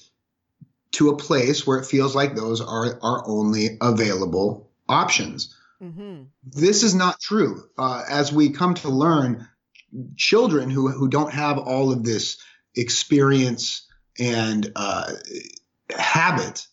[0.94, 5.56] to a place where it feels like those are our only available options.
[5.82, 6.24] mm-hmm.
[6.44, 7.64] This is not true.
[7.78, 9.48] Uh, as we come to learn,
[10.16, 12.38] children who, who don't have all of this
[12.76, 13.88] experience
[14.20, 15.12] and uh,
[15.96, 16.68] habit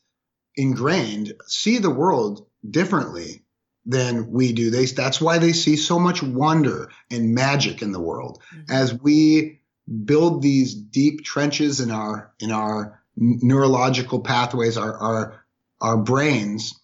[0.56, 3.42] ingrained see the world differently
[3.87, 4.70] than we do.
[4.70, 8.40] They, that's why they see so much wonder and magic in the world.
[8.55, 8.73] Mm-hmm.
[8.73, 9.61] As we
[10.05, 15.44] build these deep trenches in our in our neurological pathways, our our
[15.81, 16.79] our brains,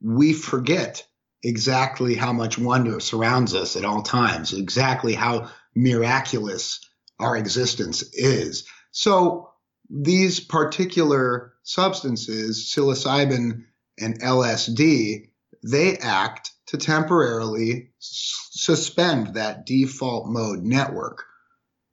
[0.00, 1.06] we forget
[1.42, 6.80] exactly how much wonder surrounds us at all times, exactly how miraculous
[7.18, 8.64] our existence is.
[8.92, 9.50] So
[9.90, 13.64] these particular substances, psilocybin
[13.98, 15.28] and LSD,
[15.62, 21.24] they act to temporarily s- suspend that default mode network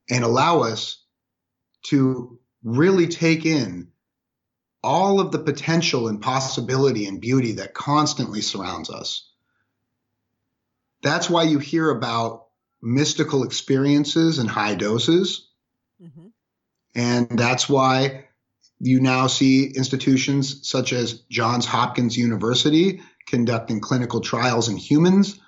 [0.10, 1.04] and allow us
[1.84, 3.90] to really take in
[4.82, 9.30] all of the potential and possibility and beauty that constantly surrounds us.
[11.02, 12.48] That's why you hear about
[12.82, 15.50] mystical experiences and high doses.
[16.02, 16.28] Mm-hmm.
[16.96, 18.29] And that's why
[18.80, 25.40] you now see institutions such as Johns Hopkins University conducting clinical trials in humans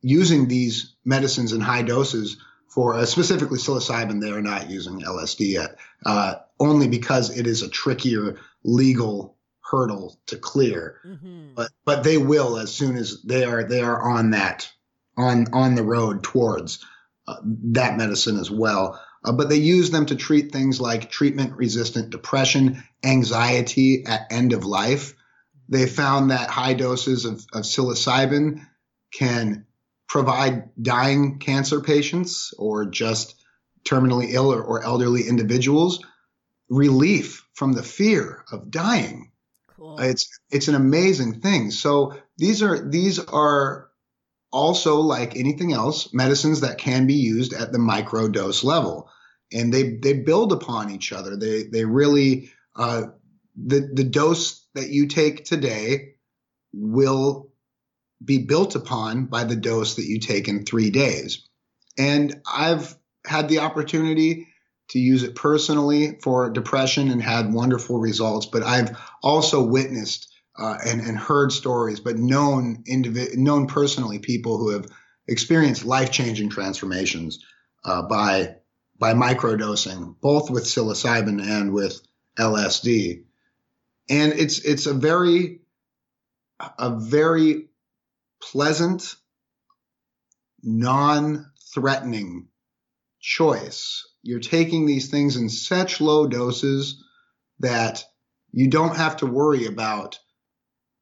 [0.00, 4.20] using these medicines in high doses for uh, specifically psilocybin.
[4.20, 10.18] They are not using LSD yet, uh, only because it is a trickier legal hurdle
[10.26, 10.98] to clear.
[11.06, 11.54] Mm-hmm.
[11.54, 14.70] But but they will as soon as they are they are on that
[15.16, 16.84] on on the road towards
[17.28, 19.00] uh, that medicine as well.
[19.24, 24.52] Uh, but they use them to treat things like treatment resistant depression, anxiety at end
[24.52, 25.14] of life.
[25.68, 28.66] They found that high doses of, of psilocybin
[29.12, 29.66] can
[30.08, 33.36] provide dying cancer patients or just
[33.84, 36.04] terminally ill or, or elderly individuals
[36.68, 39.30] relief from the fear of dying.
[39.76, 39.98] Cool.
[40.00, 41.70] It's it's an amazing thing.
[41.70, 43.88] So these are these are
[44.52, 49.08] also like anything else medicines that can be used at the micro dose level.
[49.52, 51.36] And they they build upon each other.
[51.36, 53.04] They they really uh,
[53.56, 56.14] the the dose that you take today
[56.72, 57.50] will
[58.24, 61.46] be built upon by the dose that you take in three days.
[61.98, 62.96] And i've
[63.26, 64.48] had the opportunity
[64.88, 68.46] to use it personally for depression and had wonderful results.
[68.46, 74.58] But i've also witnessed uh, and, and heard stories, but known individ- known personally people
[74.58, 74.86] who have
[75.26, 77.44] experienced life changing transformations
[77.84, 78.56] uh, by
[78.98, 82.00] by microdosing, both with psilocybin and with
[82.38, 83.24] LSD.
[84.08, 85.60] And it's it's a very
[86.78, 87.68] a very
[88.40, 89.16] pleasant,
[90.62, 92.48] non-threatening
[93.20, 94.06] choice.
[94.22, 97.02] You're taking these things in such low doses
[97.60, 98.04] that
[98.52, 100.18] you don't have to worry about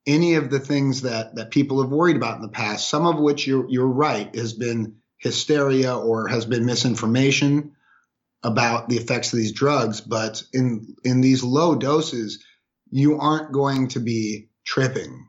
[0.06, 3.18] any of the things that that people have worried about in the past, some of
[3.18, 7.72] which you're you're right has been hysteria or has been misinformation
[8.42, 12.42] about the effects of these drugs, but in in these low doses,
[12.90, 15.28] you aren't going to be tripping.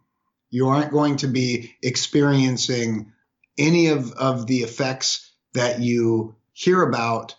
[0.49, 3.13] You aren't going to be experiencing
[3.57, 7.35] any of, of the effects that you hear about.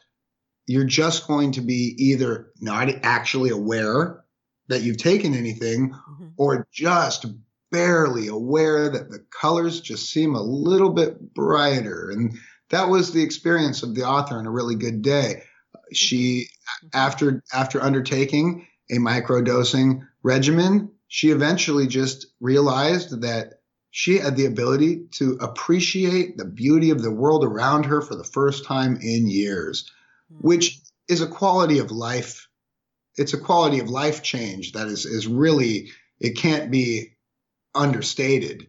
[0.66, 4.24] You're just going to be either not actually aware
[4.69, 6.29] that you've taken anything mm-hmm.
[6.37, 7.27] or just
[7.71, 12.11] barely aware that the colors just seem a little bit brighter.
[12.11, 12.39] And
[12.71, 15.43] that was the experience of the author on a really good day.
[15.93, 16.49] She,
[16.85, 16.89] mm-hmm.
[16.93, 23.55] after, after undertaking a microdosing regimen, she eventually just realized that
[23.91, 28.25] she had the ability to appreciate the beauty of the world around her for the
[28.25, 29.91] first time in years,
[30.33, 30.47] mm-hmm.
[30.47, 32.49] which is a quality of life
[33.17, 35.91] it's a quality of life change that is is really
[36.21, 37.17] it can't be
[37.75, 38.69] understated.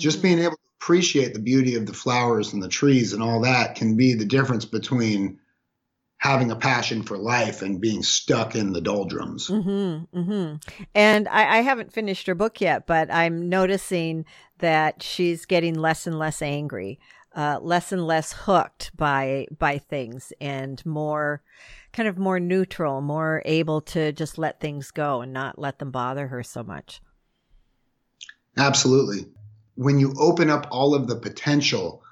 [0.00, 0.22] Just mm-hmm.
[0.22, 3.74] being able to appreciate the beauty of the flowers and the trees and all that
[3.74, 5.38] can be the difference between
[6.18, 9.48] having a passion for life and being stuck in the doldrums.
[9.48, 10.56] Mm-hmm, mm-hmm.
[10.94, 14.24] And I, I, haven't finished her book yet, but I'm noticing
[14.58, 16.98] that she's getting less and less angry,
[17.36, 21.40] uh, less and less hooked by by things, and more
[21.98, 25.90] kind of more neutral, more able to just let things go and not let them
[25.90, 27.00] bother her so much.
[28.56, 29.26] Absolutely.
[29.74, 32.04] When you open up all of the potential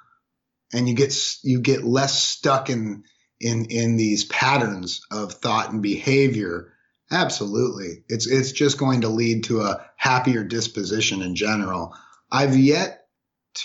[0.72, 3.04] and you get you get less stuck in
[3.38, 6.72] in in these patterns of thought and behavior,
[7.12, 8.02] absolutely.
[8.08, 11.94] It's it's just going to lead to a happier disposition in general.
[12.28, 13.06] I've yet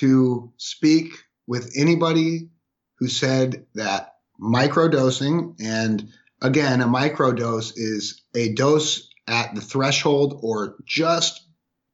[0.02, 1.14] to speak
[1.48, 2.52] with anybody
[3.00, 5.56] who said that microdosing.
[5.62, 6.10] And
[6.42, 11.46] again, a microdose is a dose at the threshold or just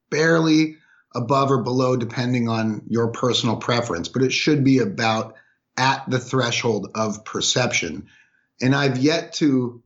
[0.09, 0.77] barely
[1.15, 5.35] above or below, depending on your personal preference, but it should be about
[5.77, 8.07] at the threshold of perception.
[8.61, 9.83] And I've yet to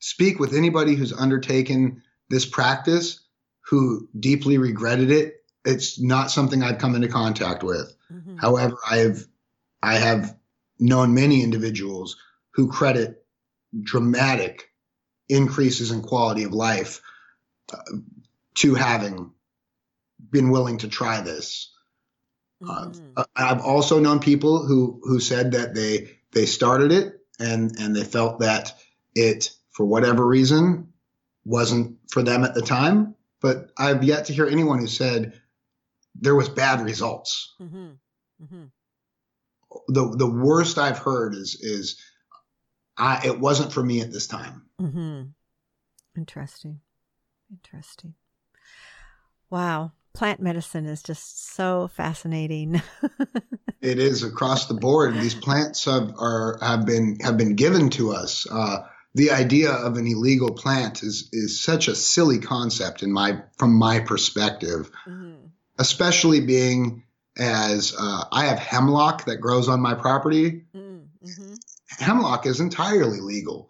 [0.00, 3.20] speak with anybody who's undertaken this practice
[3.68, 5.36] who deeply regretted it.
[5.64, 7.94] It's not something I've come into contact with.
[8.12, 8.36] Mm-hmm.
[8.36, 9.24] However, I have
[9.82, 10.37] I have
[10.78, 12.16] known many individuals
[12.52, 13.24] who credit
[13.80, 14.70] dramatic
[15.28, 17.00] increases in quality of life
[17.72, 17.78] uh,
[18.54, 19.32] to having
[20.30, 21.72] been willing to try this.
[22.62, 23.12] Mm-hmm.
[23.16, 27.94] Uh, I've also known people who who said that they they started it and and
[27.94, 28.74] they felt that
[29.14, 30.92] it for whatever reason
[31.44, 33.14] wasn't for them at the time.
[33.40, 35.40] But I've yet to hear anyone who said
[36.16, 37.54] there was bad results.
[37.60, 37.90] Mm-hmm.
[38.42, 38.64] Mm-hmm
[39.88, 42.00] the the worst I've heard is is
[42.96, 44.62] I it wasn't for me at this time.
[44.80, 45.22] Mm-hmm.
[46.16, 46.80] Interesting,
[47.50, 48.14] interesting.
[49.50, 52.82] Wow, plant medicine is just so fascinating.
[53.80, 55.14] it is across the board.
[55.14, 58.46] These plants have are have been have been given to us.
[58.50, 58.78] Uh,
[59.14, 63.74] the idea of an illegal plant is is such a silly concept in my from
[63.74, 65.46] my perspective, mm-hmm.
[65.78, 67.04] especially being
[67.38, 70.64] as uh, I have hemlock that grows on my property.
[70.74, 71.54] Mm-hmm.
[71.98, 73.68] Hemlock is entirely legal.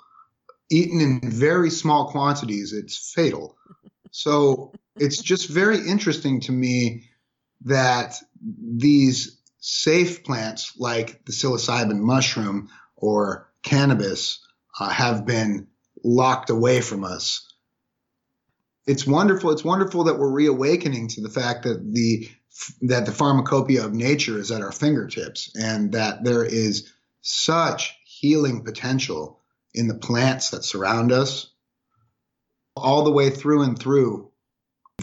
[0.70, 3.56] Eaten in very small quantities, it's fatal.
[4.10, 7.04] So it's just very interesting to me
[7.64, 14.40] that these safe plants like the psilocybin mushroom or cannabis
[14.80, 15.66] uh, have been
[16.04, 17.44] locked away from us.
[18.86, 19.50] It's wonderful.
[19.50, 22.30] It's wonderful that we're reawakening to the fact that the
[22.82, 28.64] that the pharmacopoeia of nature is at our fingertips and that there is such healing
[28.64, 29.40] potential
[29.74, 31.52] in the plants that surround us
[32.76, 34.30] all the way through and through.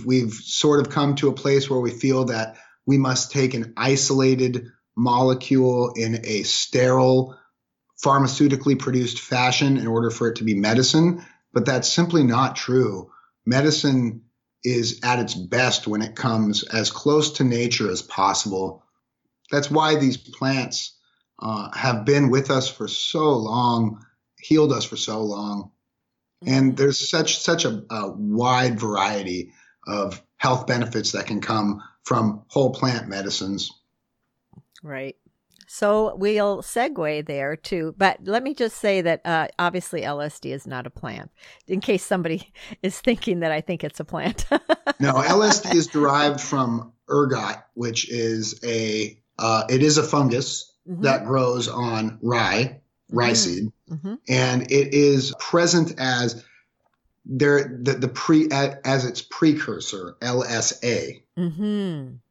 [0.06, 3.74] We've sort of come to a place where we feel that we must take an
[3.78, 7.38] isolated molecule in a sterile,
[8.04, 11.24] pharmaceutically produced fashion in order for it to be medicine.
[11.54, 13.12] But that's simply not true.
[13.46, 14.24] Medicine
[14.66, 18.84] is at its best when it comes as close to nature as possible.
[19.52, 20.98] That's why these plants
[21.40, 24.04] uh, have been with us for so long,
[24.40, 25.72] healed us for so long.
[26.46, 26.76] And mm-hmm.
[26.76, 29.52] there's such such a, a wide variety
[29.88, 33.72] of health benefits that can come from whole plant medicines.
[34.84, 35.16] Right.
[35.76, 37.96] So we'll segue there too.
[37.98, 41.32] But let me just say that uh, obviously LSD is not a plant,
[41.68, 44.46] in case somebody is thinking that I think it's a plant.
[45.02, 51.02] no, LSD is derived from ergot, which is a uh, it is a fungus mm-hmm.
[51.02, 53.36] that grows on rye, rye mm-hmm.
[53.36, 54.16] seed, mm-hmm.
[54.30, 56.42] and it is present as
[57.26, 61.22] there the, the pre as its precursor LSA.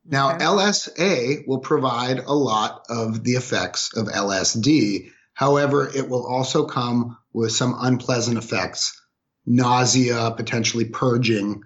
[0.06, 0.44] Now, okay.
[0.44, 5.10] LSA will provide a lot of the effects of LSD.
[5.32, 9.00] However, it will also come with some unpleasant effects,
[9.46, 11.62] nausea, potentially purging.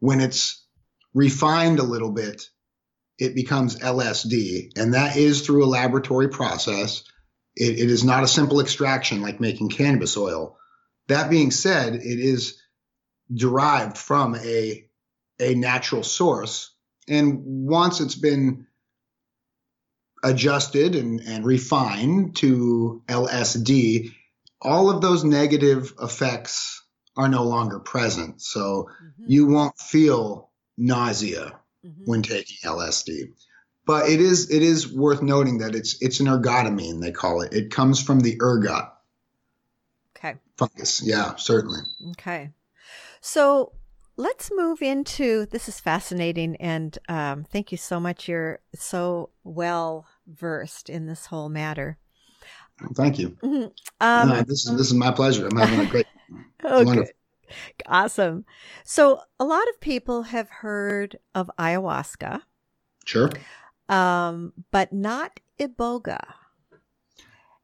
[0.00, 0.64] When it's
[1.14, 2.42] refined a little bit,
[3.18, 7.04] it becomes LSD, and that is through a laboratory process.
[7.54, 10.58] it, it is not a simple extraction like making cannabis oil.
[11.08, 12.60] That being said, it is
[13.32, 14.84] derived from a,
[15.40, 16.71] a natural source
[17.08, 18.66] and once it's been
[20.22, 24.12] adjusted and, and refined to LSD,
[24.60, 26.82] all of those negative effects
[27.16, 28.40] are no longer present.
[28.40, 29.24] So mm-hmm.
[29.26, 32.04] you won't feel nausea mm-hmm.
[32.04, 33.32] when taking LSD.
[33.84, 37.52] But it is it is worth noting that it's it's an ergotamine they call it.
[37.52, 38.84] It comes from the ergot.
[40.16, 40.36] Okay.
[40.56, 41.02] Fungus.
[41.04, 41.80] Yeah, certainly.
[42.12, 42.50] Okay.
[43.20, 43.72] So
[44.16, 48.28] let's move into this is fascinating and um, thank you so much.
[48.28, 51.98] You're so well versed in this whole matter.
[52.94, 53.30] Thank you.
[53.42, 53.68] Mm-hmm.
[54.00, 55.46] um, no, this is this is my pleasure.
[55.46, 56.06] I'm having a great
[56.64, 56.84] okay.
[56.84, 57.12] wonderful.
[57.86, 58.44] Awesome.
[58.84, 62.40] So a lot of people have heard of ayahuasca.
[63.04, 63.30] Sure.
[63.88, 66.20] Um, but not iboga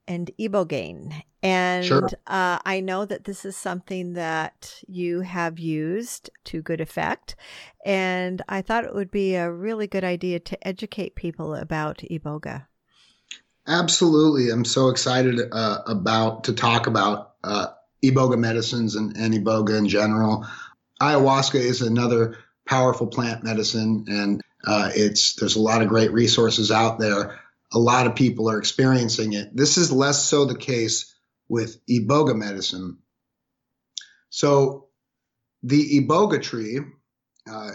[0.08, 2.08] and ibogaine and sure.
[2.26, 7.36] uh, I know that this is something that you have used to good effect.
[7.84, 12.66] And I thought it would be a really good idea to educate people about Iboga.
[13.68, 14.50] Absolutely.
[14.50, 17.68] I'm so excited uh, about to talk about uh,
[18.02, 20.44] Iboga medicines and, and Iboga in general.
[21.00, 26.72] Ayahuasca is another powerful plant medicine, and uh, it's there's a lot of great resources
[26.72, 27.38] out there.
[27.72, 29.54] A lot of people are experiencing it.
[29.54, 31.14] This is less so the case
[31.48, 32.98] with iboga medicine.
[34.30, 34.88] So
[35.62, 36.80] the iboga tree,
[37.50, 37.70] uh,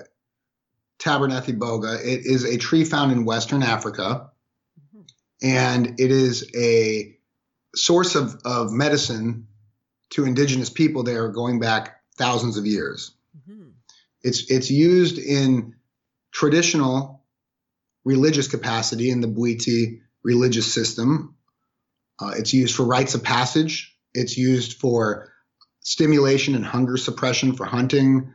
[1.00, 4.32] Tabernanthe iboga, it is a tree found in Western Africa,
[4.80, 5.02] mm-hmm.
[5.42, 7.18] and it is a
[7.76, 9.48] source of, of medicine
[10.12, 13.16] to indigenous people there going back thousands of years.
[13.38, 13.70] Mm-hmm.
[14.22, 15.76] It's it's used in
[16.32, 17.23] traditional
[18.04, 21.36] religious capacity in the Bwiti religious system
[22.20, 23.96] uh, it's used for rites of passage.
[24.14, 25.32] It's used for
[25.82, 28.34] stimulation and hunger suppression for hunting,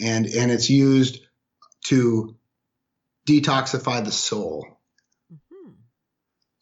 [0.00, 1.20] and and it's used
[1.86, 2.36] to
[3.26, 4.66] detoxify the soul.
[5.32, 5.70] Mm-hmm.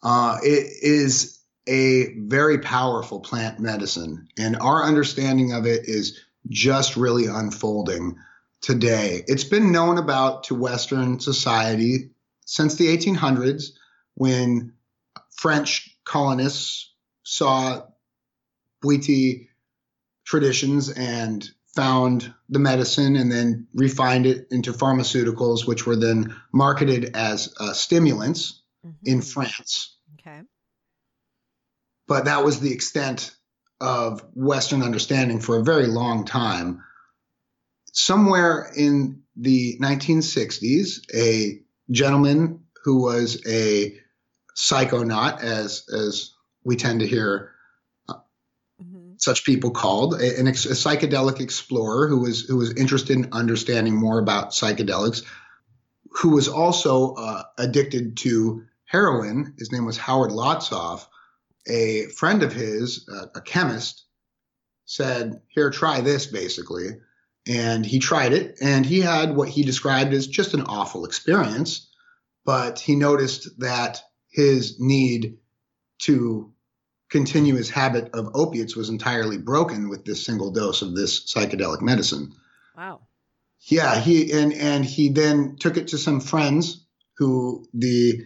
[0.03, 6.97] Uh, it is a very powerful plant medicine, and our understanding of it is just
[6.97, 8.17] really unfolding
[8.61, 9.25] today.
[9.27, 12.14] It's been known about to Western society
[12.45, 13.71] since the 1800s
[14.15, 14.73] when
[15.37, 16.93] French colonists
[17.23, 17.83] saw
[18.83, 19.49] Bwiti
[20.25, 27.17] traditions and found the medicine and then refined it into pharmaceuticals, which were then marketed
[27.17, 28.95] as uh, stimulants mm-hmm.
[29.05, 29.97] in France.
[30.21, 30.41] Okay.
[32.07, 33.35] But that was the extent
[33.81, 36.83] of Western understanding for a very long time.
[37.93, 41.61] Somewhere in the 1960s, a
[41.91, 43.99] gentleman who was a
[44.57, 46.33] psychonaut, as as
[46.65, 47.53] we tend to hear
[48.09, 49.13] mm-hmm.
[49.19, 54.19] such people called, a, a, psychedelic explorer who was who was interested in understanding more
[54.19, 55.25] about psychedelics,
[56.11, 59.55] who was also uh, addicted to heroin.
[59.59, 61.07] His name was Howard Lotsof.
[61.67, 64.05] A friend of his, uh, a chemist,
[64.85, 66.89] said, Here, try this, basically.
[67.47, 71.91] And he tried it, and he had what he described as just an awful experience.
[72.45, 75.39] But he noticed that his need
[76.01, 76.53] to
[77.11, 81.81] continue his habit of opiates was entirely broken with this single dose of this psychedelic
[81.81, 82.33] medicine.
[82.77, 83.03] Wow.
[83.61, 86.85] Yeah, he and and he then took it to some friends
[87.17, 88.25] who the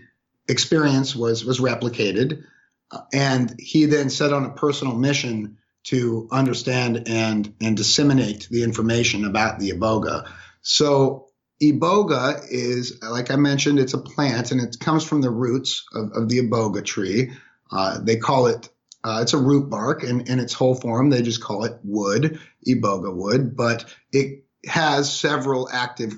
[0.49, 2.43] experience was was replicated,
[2.91, 5.59] uh, and he then set on a personal mission
[5.89, 10.29] to understand and and disseminate the information about the iboga.
[10.61, 11.29] So
[11.63, 16.13] iboga is, like I mentioned, it's a plant and it comes from the roots of,
[16.13, 17.33] of the iboga tree.
[17.71, 18.69] Uh, they call it
[19.05, 21.09] uh, it's a root bark and in its whole form.
[21.09, 26.13] They just call it wood, iboga wood, but it has several active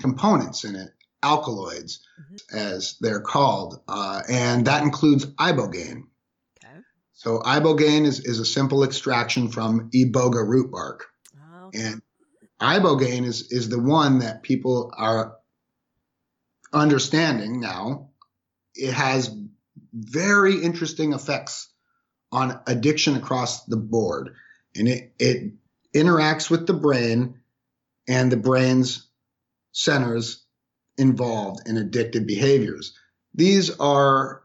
[0.00, 0.90] components in it,
[1.22, 2.56] alkaloids, mm-hmm.
[2.56, 6.04] as they're called, uh, and that includes ibogaine.
[7.26, 11.78] So ibogaine is, is a simple extraction from iboga root bark, oh, okay.
[11.80, 12.02] and
[12.60, 15.34] ibogaine is is the one that people are
[16.72, 18.10] understanding now.
[18.76, 19.36] It has
[19.92, 21.68] very interesting effects
[22.30, 24.36] on addiction across the board.
[24.76, 25.52] And it, it
[25.92, 27.40] interacts with the brain
[28.06, 29.04] and the brain's
[29.72, 30.44] centers
[30.96, 32.96] involved in addictive behaviors.
[33.34, 34.44] These are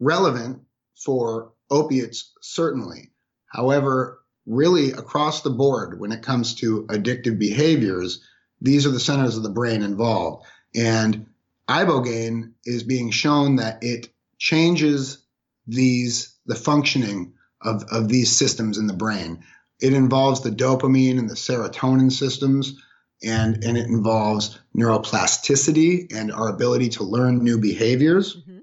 [0.00, 0.62] relevant
[0.96, 3.10] for opiates, certainly.
[3.48, 8.22] However, really across the board, when it comes to addictive behaviors,
[8.60, 10.46] these are the centers of the brain involved.
[10.74, 11.26] And
[11.68, 15.18] ibogaine is being shown that it changes
[15.66, 19.42] these the functioning of, of these systems in the brain.
[19.80, 22.78] It involves the dopamine and the serotonin systems,
[23.22, 28.36] and, and it involves neuroplasticity and our ability to learn new behaviors.
[28.36, 28.58] Mm-hmm.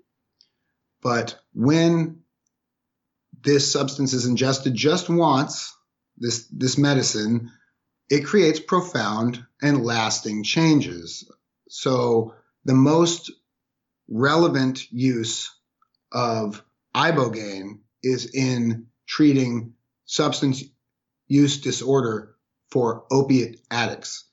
[1.01, 2.20] But when
[3.43, 5.75] this substance is ingested just once,
[6.17, 7.51] this, this medicine,
[8.09, 11.29] it creates profound and lasting changes.
[11.69, 12.35] So
[12.65, 13.31] the most
[14.09, 15.49] relevant use
[16.11, 16.63] of
[16.95, 19.73] ibogaine is in treating
[20.05, 20.63] substance
[21.27, 22.35] use disorder
[22.69, 24.25] for opiate addicts.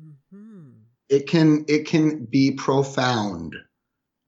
[0.00, 0.70] Mm-hmm.
[1.08, 3.56] It can it can be profound.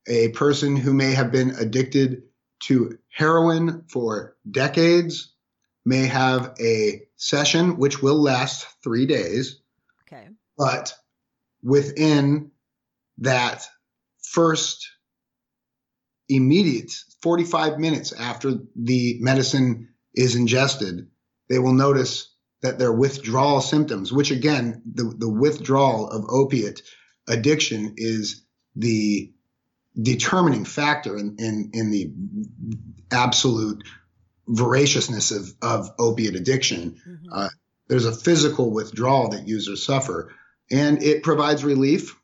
[0.09, 2.25] A person who may have been addicted
[2.63, 5.33] to heroin for decades
[5.85, 9.61] may have a session which will last three days.
[10.07, 10.29] Okay.
[10.57, 10.95] But
[11.63, 12.53] within
[13.19, 13.67] that
[14.23, 14.89] first
[16.29, 16.93] immediate
[17.23, 21.09] 45 minutes after the medicine is ingested,
[21.49, 22.33] they will notice
[22.63, 26.83] that their withdrawal symptoms, which again, the, the withdrawal of opiate
[27.29, 28.45] addiction is
[28.77, 29.33] the
[30.01, 32.11] determining factor in, in, in the
[33.11, 33.85] absolute
[34.49, 36.97] voraciousness of, of opiate addiction.
[37.07, 37.33] Mm-hmm.
[37.33, 37.49] Uh,
[37.89, 40.33] there's a physical withdrawal that users suffer,
[40.71, 42.17] and it provides relief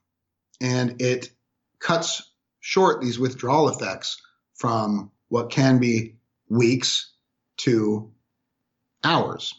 [0.60, 1.30] and it
[1.78, 4.20] cuts short these withdrawal effects
[4.54, 6.16] from what can be
[6.48, 7.12] weeks
[7.58, 8.10] to
[9.04, 9.54] hours.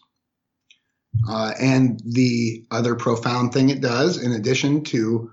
[1.27, 5.31] Uh, and the other profound thing it does, in addition to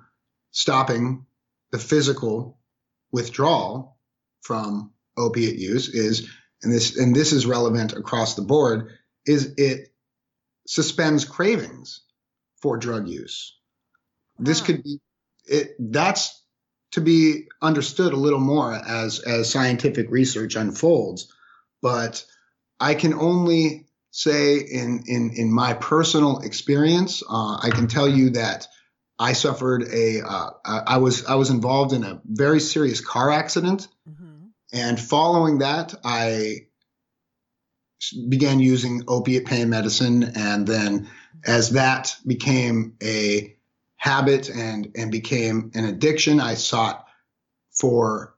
[0.50, 1.26] stopping
[1.70, 2.58] the physical
[3.16, 3.96] withdrawal
[4.42, 6.28] from opiate use, is
[6.62, 8.90] and this and this is relevant across the board,
[9.24, 9.88] is it
[10.66, 12.02] suspends cravings
[12.60, 13.56] for drug use.
[14.38, 15.00] This could be
[15.46, 15.76] it.
[15.78, 16.44] That's
[16.92, 21.32] to be understood a little more as as scientific research unfolds.
[21.80, 22.22] But
[22.78, 28.30] I can only say in in in my personal experience, uh, I can tell you
[28.30, 28.68] that
[29.18, 33.88] I suffered a uh, I was I was involved in a very serious car accident,
[34.08, 34.48] mm-hmm.
[34.72, 36.66] and following that, I
[38.28, 41.08] began using opiate pain medicine, and then
[41.44, 43.56] as that became a
[43.96, 46.40] habit and and became an addiction.
[46.40, 47.06] I sought
[47.72, 48.34] for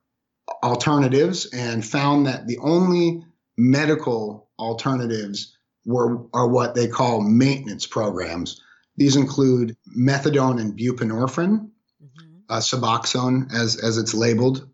[0.62, 3.24] alternatives and found that the only
[3.56, 8.60] medical alternatives were are what they call maintenance programs.
[8.98, 11.70] These include methadone and buprenorphine,
[12.02, 12.38] mm-hmm.
[12.48, 14.68] uh, Suboxone as as it's labeled.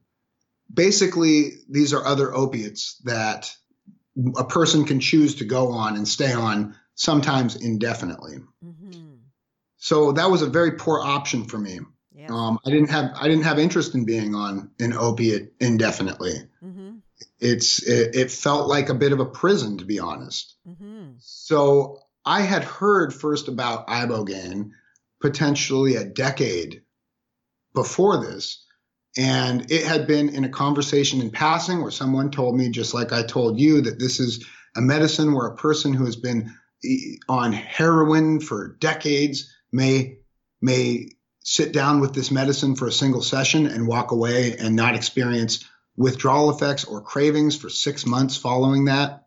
[0.72, 3.54] Basically, these are other opiates that
[4.36, 8.38] a person can choose to go on and stay on sometimes indefinitely.
[8.64, 9.16] Mm-hmm.
[9.76, 11.80] So that was a very poor option for me.
[12.14, 12.28] Yeah.
[12.30, 16.48] Um, I didn't have I didn't have interest in being on an opiate indefinitely.
[16.64, 16.96] Mm-hmm.
[17.40, 20.56] It's it, it, felt like a bit of a prison to be honest.
[20.66, 21.16] Mm-hmm.
[21.18, 24.70] So I had heard first about ibogaine
[25.20, 26.82] potentially a decade
[27.74, 28.64] before this.
[29.16, 33.12] And it had been in a conversation in passing where someone told me, just like
[33.12, 34.44] I told you, that this is
[34.76, 36.52] a medicine where a person who has been
[37.28, 40.18] on heroin for decades may
[40.60, 41.08] may
[41.44, 45.64] sit down with this medicine for a single session and walk away and not experience
[45.96, 49.23] withdrawal effects or cravings for six months following that.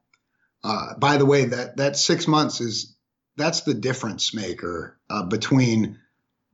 [0.68, 2.93] Uh, by the way, that that six months is
[3.38, 5.97] that's the difference maker uh, between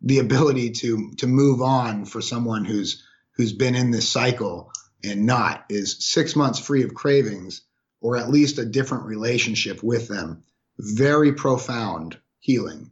[0.03, 4.72] the ability to to move on for someone who's who's been in this cycle
[5.03, 7.64] and not is six months free of cravings
[8.01, 10.43] or at least a different relationship with them.
[10.78, 12.91] Very profound healing.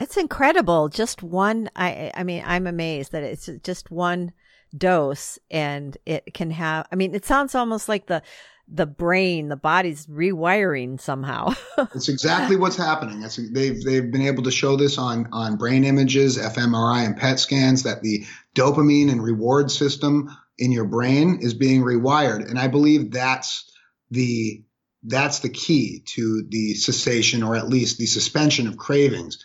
[0.00, 0.88] It's incredible.
[0.88, 1.70] Just one.
[1.74, 2.12] I.
[2.14, 4.30] I mean, I'm amazed that it's just one
[4.76, 6.86] dose, and it can have.
[6.92, 8.22] I mean, it sounds almost like the
[8.68, 11.54] the brain, the body's rewiring somehow.
[11.94, 13.24] it's exactly what's happening.
[13.52, 17.84] They've they've been able to show this on on brain images, fMRI, and PET scans
[17.84, 23.12] that the dopamine and reward system in your brain is being rewired, and I believe
[23.12, 23.70] that's
[24.10, 24.64] the
[25.04, 29.44] that's the key to the cessation or at least the suspension of cravings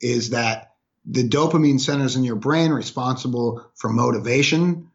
[0.00, 0.72] is that
[1.04, 4.90] the dopamine centers in your brain responsible for motivation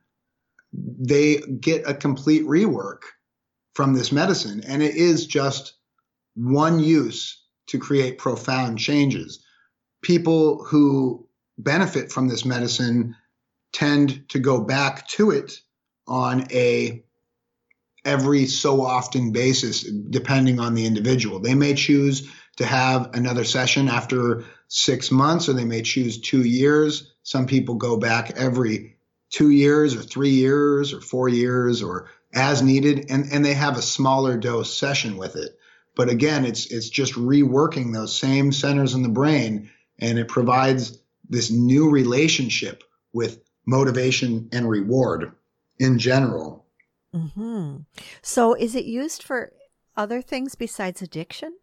[0.74, 3.00] they get a complete rework
[3.74, 5.74] from this medicine and it is just
[6.36, 9.46] one use to create profound changes
[10.02, 13.16] people who benefit from this medicine
[13.72, 15.60] tend to go back to it
[16.08, 17.04] on a
[18.04, 21.40] every so often basis, depending on the individual.
[21.40, 26.44] They may choose to have another session after six months, or they may choose two
[26.44, 27.14] years.
[27.24, 28.98] Some people go back every
[29.30, 33.78] two years, or three years, or four years, or as needed, and, and they have
[33.78, 35.58] a smaller dose session with it.
[35.96, 39.70] But again, it's it's just reworking those same centers in the brain,
[40.00, 40.98] and it provides
[41.30, 45.34] this new relationship with motivation and reward
[45.80, 46.66] in general.
[47.14, 47.78] Mm-hmm.
[48.22, 49.52] So, is it used for
[49.98, 51.58] other things besides addiction?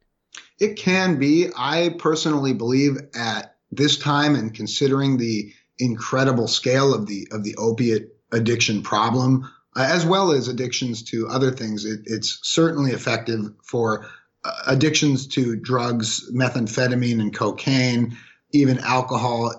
[0.59, 1.49] It can be.
[1.57, 7.57] I personally believe at this time, and considering the incredible scale of the of the
[7.57, 9.51] opiate addiction problem,
[9.85, 14.07] as well as addictions to other things, it, it's certainly effective for
[14.45, 18.17] uh, addictions to drugs, methamphetamine and cocaine,
[18.53, 19.55] even alcohol.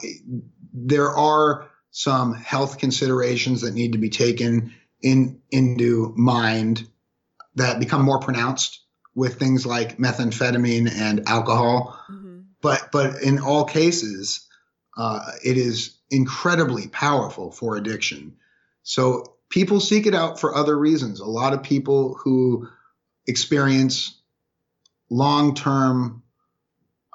[0.74, 6.88] There are some health considerations that need to be taken in into mind
[7.55, 8.84] that become more pronounced
[9.15, 11.97] with things like methamphetamine and alcohol.
[12.09, 12.39] Mm-hmm.
[12.61, 14.47] But but in all cases,
[14.97, 18.36] uh, it is incredibly powerful for addiction.
[18.84, 21.19] So people seek it out for other reasons.
[21.19, 22.67] A lot of people who
[23.27, 24.19] experience
[25.09, 26.23] long term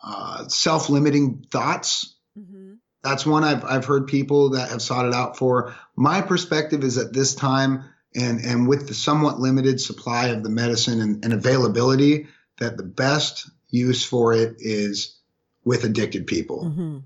[0.02, 2.14] uh, self limiting thoughts.
[2.38, 2.74] Mm-hmm
[3.04, 5.76] that's one I've I've heard people that have sought it out for.
[5.94, 7.84] My perspective is at this time
[8.16, 12.26] and and with the somewhat limited supply of the medicine and, and availability,
[12.58, 15.16] that the best use for it is
[15.64, 16.64] with addicted people.
[16.64, 16.98] Mm-hmm.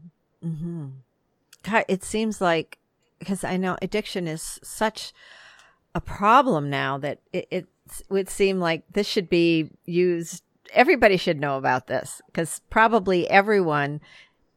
[0.48, 0.86] Mm-hmm.
[1.64, 2.78] God, it seems like
[3.18, 5.12] because I know addiction is such
[5.94, 7.66] a problem now that it, it
[8.08, 10.42] would seem like this should be used.
[10.72, 14.00] Everybody should know about this because probably everyone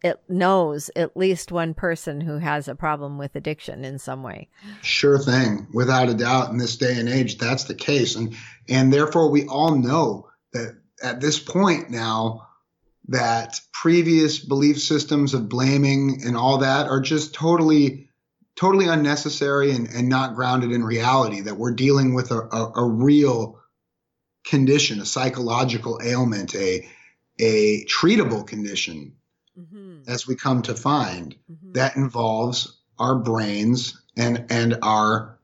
[0.04, 4.50] it knows at least one person who has a problem with addiction in some way.
[4.82, 6.50] Sure thing, without a doubt.
[6.50, 8.36] In this day and age, that's the case, and
[8.68, 12.48] and therefore we all know that at this point now
[13.08, 18.10] that previous belief systems of blaming and all that are just totally
[18.62, 22.86] totally unnecessary and, and not grounded in reality that we're dealing with a, a, a
[22.86, 23.60] real
[24.46, 26.88] condition a psychological ailment a
[27.40, 29.14] a treatable condition
[29.60, 30.02] mm-hmm.
[30.08, 31.36] as we come to find.
[31.52, 31.74] Mm-hmm.
[31.74, 35.40] That involves our brains and and our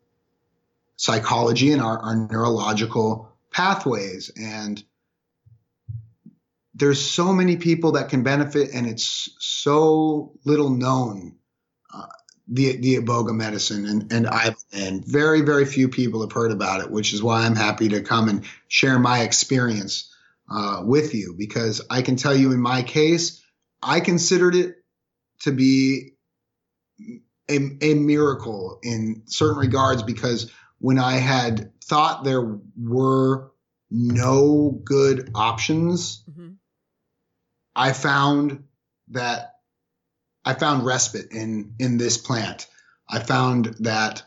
[0.96, 4.32] psychology and our, our neurological pathways.
[4.36, 4.84] And
[6.74, 11.36] there's so many people that can benefit, and it's so little known.
[11.94, 12.08] Uh,
[12.48, 16.82] the the iboga medicine and and I and very very few people have heard about
[16.82, 20.14] it, which is why I'm happy to come and share my experience
[20.50, 23.44] uh, with you because I can tell you in my case
[23.82, 24.76] I considered it
[25.42, 26.14] to be
[27.50, 33.52] a, a miracle in certain regards because when I had thought there were
[33.90, 36.54] no good options, mm-hmm.
[37.76, 38.64] I found
[39.10, 39.57] that
[40.48, 42.68] I found respite in in this plant.
[43.10, 44.24] I found that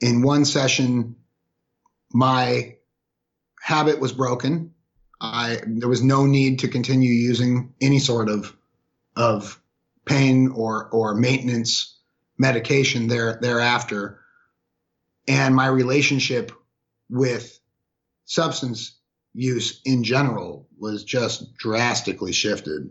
[0.00, 1.14] in one session,
[2.12, 2.78] my
[3.60, 4.74] habit was broken.
[5.20, 8.52] I there was no need to continue using any sort of
[9.14, 9.62] of
[10.04, 11.96] pain or or maintenance
[12.36, 14.18] medication there thereafter.
[15.28, 16.50] And my relationship
[17.08, 17.56] with
[18.24, 18.98] substance
[19.32, 22.90] use in general was just drastically shifted.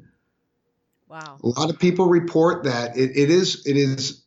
[1.12, 1.40] Wow.
[1.44, 4.24] A lot of people report that it, it is it is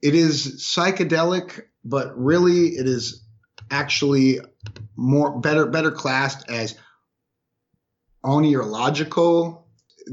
[0.00, 3.22] it is psychedelic, but really it is
[3.70, 4.40] actually
[4.96, 6.78] more better better classed as
[8.24, 9.64] oneirological.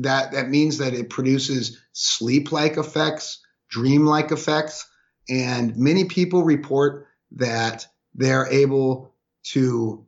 [0.02, 3.40] That that means that it produces sleep-like effects,
[3.70, 4.86] dream-like effects,
[5.30, 7.08] and many people report
[7.38, 9.16] that they're able
[9.52, 10.06] to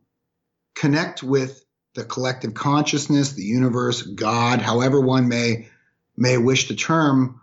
[0.74, 1.65] connect with
[1.96, 5.68] the collective consciousness, the universe, God, however one may
[6.16, 7.40] may wish to term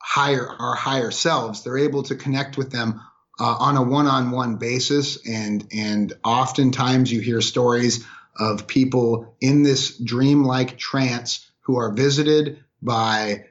[0.00, 1.64] higher our higher selves.
[1.64, 3.00] They're able to connect with them
[3.40, 8.06] uh, on a one-on-one basis, and and oftentimes you hear stories
[8.38, 13.46] of people in this dreamlike trance who are visited by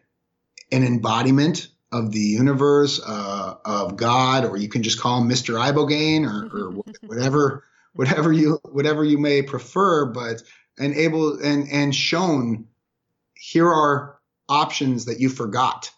[0.71, 5.59] an embodiment of the universe, uh, of God, or you can just call him Mr.
[5.59, 6.71] Ibogaine or, or
[7.07, 7.63] whatever
[7.95, 10.43] whatever you whatever you may prefer, but
[10.77, 12.67] and able and and shown
[13.33, 15.91] here are options that you forgot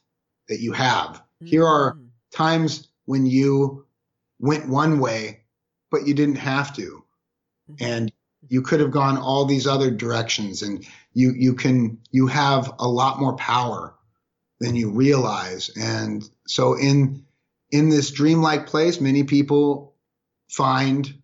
[0.48, 1.10] that you have.
[1.10, 1.48] Mm-hmm.
[1.48, 2.08] Here are mm.
[2.32, 3.86] times when you
[4.40, 5.42] went one way,
[5.92, 7.04] but you didn't have to.
[7.70, 7.86] Mm-hmm.
[7.86, 8.12] And
[8.48, 12.88] you could have gone all these other directions and you you can you have a
[12.88, 13.96] lot more power
[14.60, 15.70] than you realize.
[15.76, 17.26] And so in
[17.72, 19.96] in this dreamlike place, many people
[20.48, 21.17] find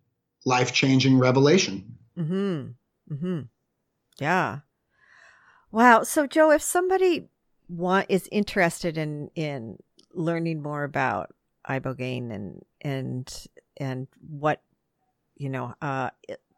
[0.44, 1.96] life changing revelation.
[2.18, 3.14] Mm-hmm.
[3.14, 3.40] Mm-hmm.
[4.20, 4.58] Yeah.
[5.70, 6.02] Wow.
[6.02, 7.28] So, Joe, if somebody
[7.68, 9.78] want is interested in in
[10.12, 11.34] learning more about
[11.68, 13.46] ibogaine and and
[13.78, 14.60] and what
[15.36, 16.10] you know uh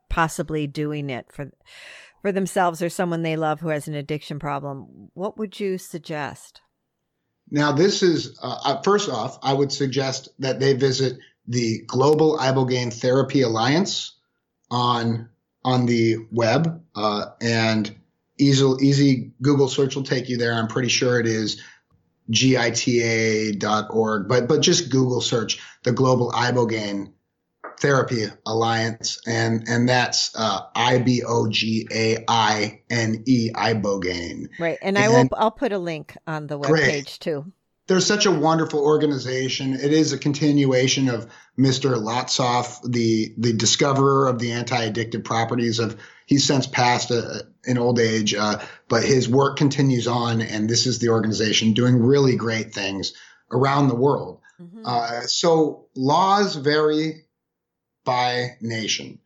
[0.09, 1.51] possibly doing it for
[2.22, 6.61] for themselves or someone they love who has an addiction problem what would you suggest
[7.51, 11.18] now this is uh, uh first off i would suggest that they visit
[11.49, 14.12] the Global Ibogaine Therapy Alliance
[14.70, 15.28] on
[15.64, 17.94] on the web, uh, and
[18.38, 20.53] easy easy Google search will take you there.
[20.55, 21.62] I'm pretty sure it is
[22.30, 22.68] gita.org,
[24.28, 27.12] but but just Google search the Global Ibogaine
[27.80, 34.49] Therapy Alliance, and and that's uh, I B O G A I N E Ibogaine.
[34.59, 37.53] Right, and, and I will I'll put a link on the web page too
[37.87, 39.74] they're such a wonderful organization.
[39.74, 41.28] It is a continuation of
[41.59, 41.95] Mr.
[41.95, 45.99] Lotsof, the the discoverer of the anti-addictive properties of.
[46.26, 48.59] He's since passed uh, in old age, uh,
[48.89, 53.12] but his work continues on, and this is the organization doing really great things
[53.53, 54.41] around the world.
[54.61, 54.82] Mm-hmm.
[54.84, 57.26] Uh, so laws vary
[58.05, 59.20] by nation.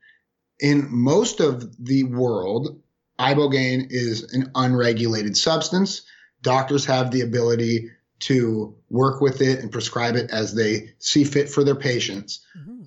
[0.59, 2.83] In most of the world,
[3.19, 6.03] ibogaine is an unregulated substance.
[6.43, 7.91] Doctors have the ability
[8.21, 12.45] to work with it and prescribe it as they see fit for their patients.
[12.59, 12.83] Mm-hmm.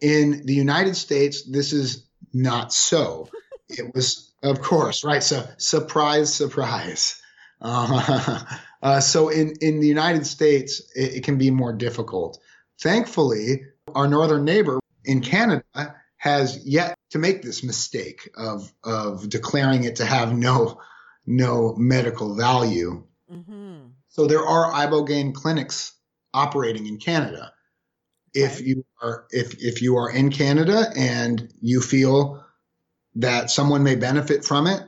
[0.00, 3.28] In the United States, this is not so.
[3.68, 5.22] it was, of course, right.
[5.22, 7.20] So, surprise, surprise.
[7.60, 8.40] Uh,
[8.82, 12.38] uh, so, in, in the United States, it, it can be more difficult.
[12.80, 13.64] Thankfully,
[13.94, 19.96] our northern neighbor in Canada has yet to make this mistake of, of declaring it
[19.96, 20.80] to have no,
[21.26, 23.04] no medical value.
[23.32, 23.69] Mm-hmm.
[24.10, 25.92] So there are ibogaine clinics
[26.34, 27.52] operating in Canada.
[28.34, 32.44] If you are if if you are in Canada and you feel
[33.16, 34.82] that someone may benefit from it,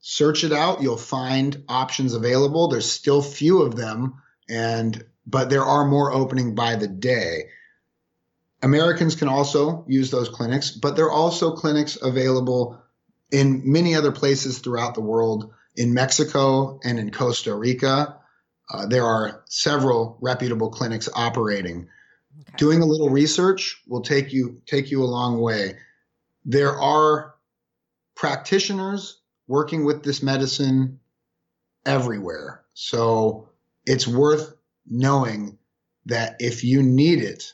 [0.00, 0.82] search it out.
[0.82, 2.68] You'll find options available.
[2.68, 7.50] There's still few of them, and but there are more opening by the day.
[8.62, 12.80] Americans can also use those clinics, but there are also clinics available
[13.32, 18.18] in many other places throughout the world, in Mexico and in Costa Rica.
[18.70, 21.88] Uh, there are several reputable clinics operating.
[22.40, 22.52] Okay.
[22.56, 25.76] Doing a little research will take you take you a long way.
[26.44, 27.34] There are
[28.14, 31.00] practitioners working with this medicine
[31.84, 32.64] everywhere.
[32.74, 33.48] So
[33.84, 34.54] it's worth
[34.86, 35.58] knowing
[36.06, 37.52] that if you need it,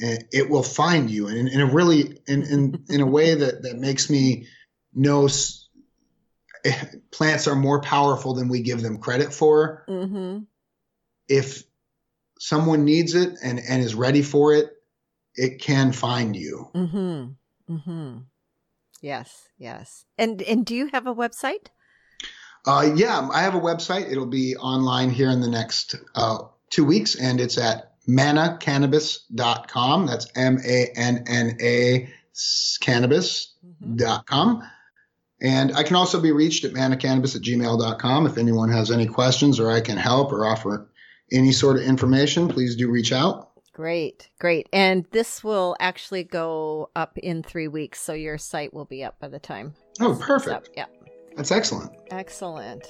[0.00, 3.78] it will find you in, in a really in, in, in a way that, that
[3.78, 4.46] makes me
[4.94, 5.28] know
[7.10, 9.84] plants are more powerful than we give them credit for.
[9.88, 10.40] Mm-hmm.
[11.28, 11.64] If
[12.38, 14.70] someone needs it and, and is ready for it,
[15.34, 16.70] it can find you.
[16.74, 17.74] Mm-hmm.
[17.74, 18.18] Mm-hmm.
[19.00, 20.04] Yes, yes.
[20.18, 21.68] And and do you have a website?
[22.66, 24.10] Uh, yeah, I have a website.
[24.10, 26.38] It'll be online here in the next uh,
[26.68, 30.06] two weeks, and it's at mannacannabis.com.
[30.06, 32.10] That's M A N N A
[32.80, 34.56] cannabis.com.
[34.56, 34.66] Mm-hmm.
[35.42, 39.58] And I can also be reached at mannacannabis at gmail.com if anyone has any questions
[39.58, 40.90] or I can help or offer
[41.32, 43.50] any sort of information, please do reach out.
[43.72, 44.68] Great, great.
[44.72, 49.18] And this will actually go up in three weeks, so your site will be up
[49.20, 49.74] by the time.
[50.00, 50.70] Oh, perfect.
[50.76, 50.86] Yeah.
[51.36, 51.92] That's excellent.
[52.10, 52.86] Excellent.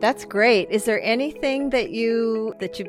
[0.00, 0.70] That's great.
[0.70, 2.86] Is there anything that you that you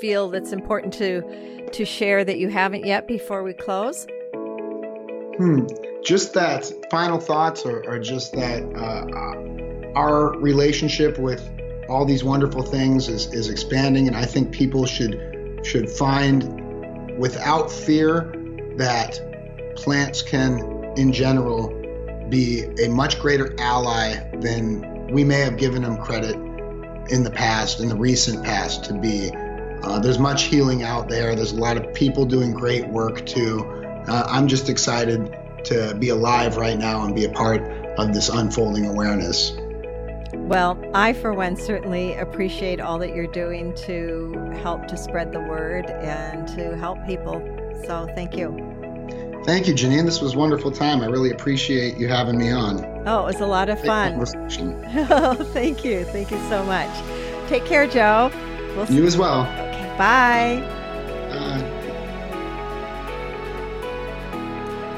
[0.00, 4.06] feel that's important to to share that you haven't yet before we close?
[5.36, 5.66] Hmm.
[6.04, 11.48] Just that final thoughts are, just that uh, our relationship with
[11.88, 17.70] all these wonderful things is, is expanding, and I think people should should find without
[17.70, 18.34] fear
[18.76, 19.20] that
[19.76, 21.68] plants can, in general,
[22.28, 26.34] be a much greater ally than we may have given them credit
[27.10, 29.30] in the past, in the recent past, to be.
[29.82, 31.34] Uh, there's much healing out there.
[31.34, 33.64] There's a lot of people doing great work too.
[34.08, 37.62] Uh, I'm just excited to be alive right now and be a part
[37.98, 39.52] of this unfolding awareness.
[40.34, 44.32] Well, I, for one, certainly appreciate all that you're doing to
[44.62, 47.40] help to spread the word and to help people.
[47.86, 48.50] So, thank you.
[49.44, 50.04] Thank you, Janean.
[50.04, 51.00] This was a wonderful time.
[51.00, 52.84] I really appreciate you having me on.
[53.06, 54.14] Oh, it was a lot of fun.
[55.10, 56.04] oh, thank you.
[56.04, 56.90] Thank you so much.
[57.48, 58.30] Take care, Joe.
[58.76, 59.42] We'll you as well.
[59.42, 60.82] Okay, bye.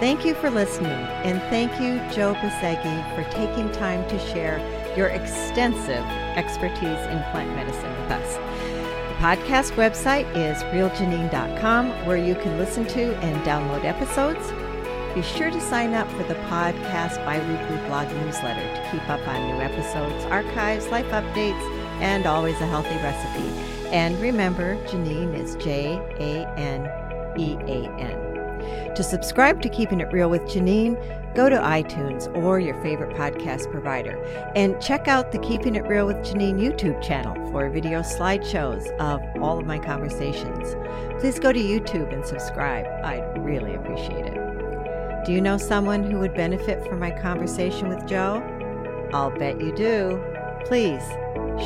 [0.05, 4.59] Thank you for listening, and thank you, Joe Besegy, for taking time to share
[4.99, 6.05] your extensive
[6.37, 8.35] expertise in plant medicine with us.
[8.35, 14.53] The podcast website is realjanean.com, where you can listen to and download episodes.
[15.15, 19.57] Be sure to sign up for the podcast biweekly blog newsletter to keep up on
[19.57, 21.63] new episodes, archives, life updates,
[22.03, 23.49] and always a healthy recipe.
[23.89, 28.24] And remember, Janean is J A N E A N.
[28.95, 30.97] To subscribe to Keeping It Real with Janean,
[31.35, 34.17] go to iTunes or your favorite podcast provider
[34.55, 39.21] and check out the Keeping It Real with Janean YouTube channel for video slideshows of
[39.43, 40.77] all of my conversations.
[41.21, 42.87] Please go to YouTube and subscribe.
[43.05, 45.25] I'd really appreciate it.
[45.25, 48.43] Do you know someone who would benefit from my conversation with Joe?
[49.13, 50.23] I'll bet you do.
[50.67, 51.03] Please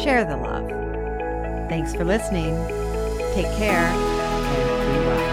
[0.02, 0.68] share the love.
[1.68, 2.54] Thanks for listening.
[3.34, 5.27] Take care and be well.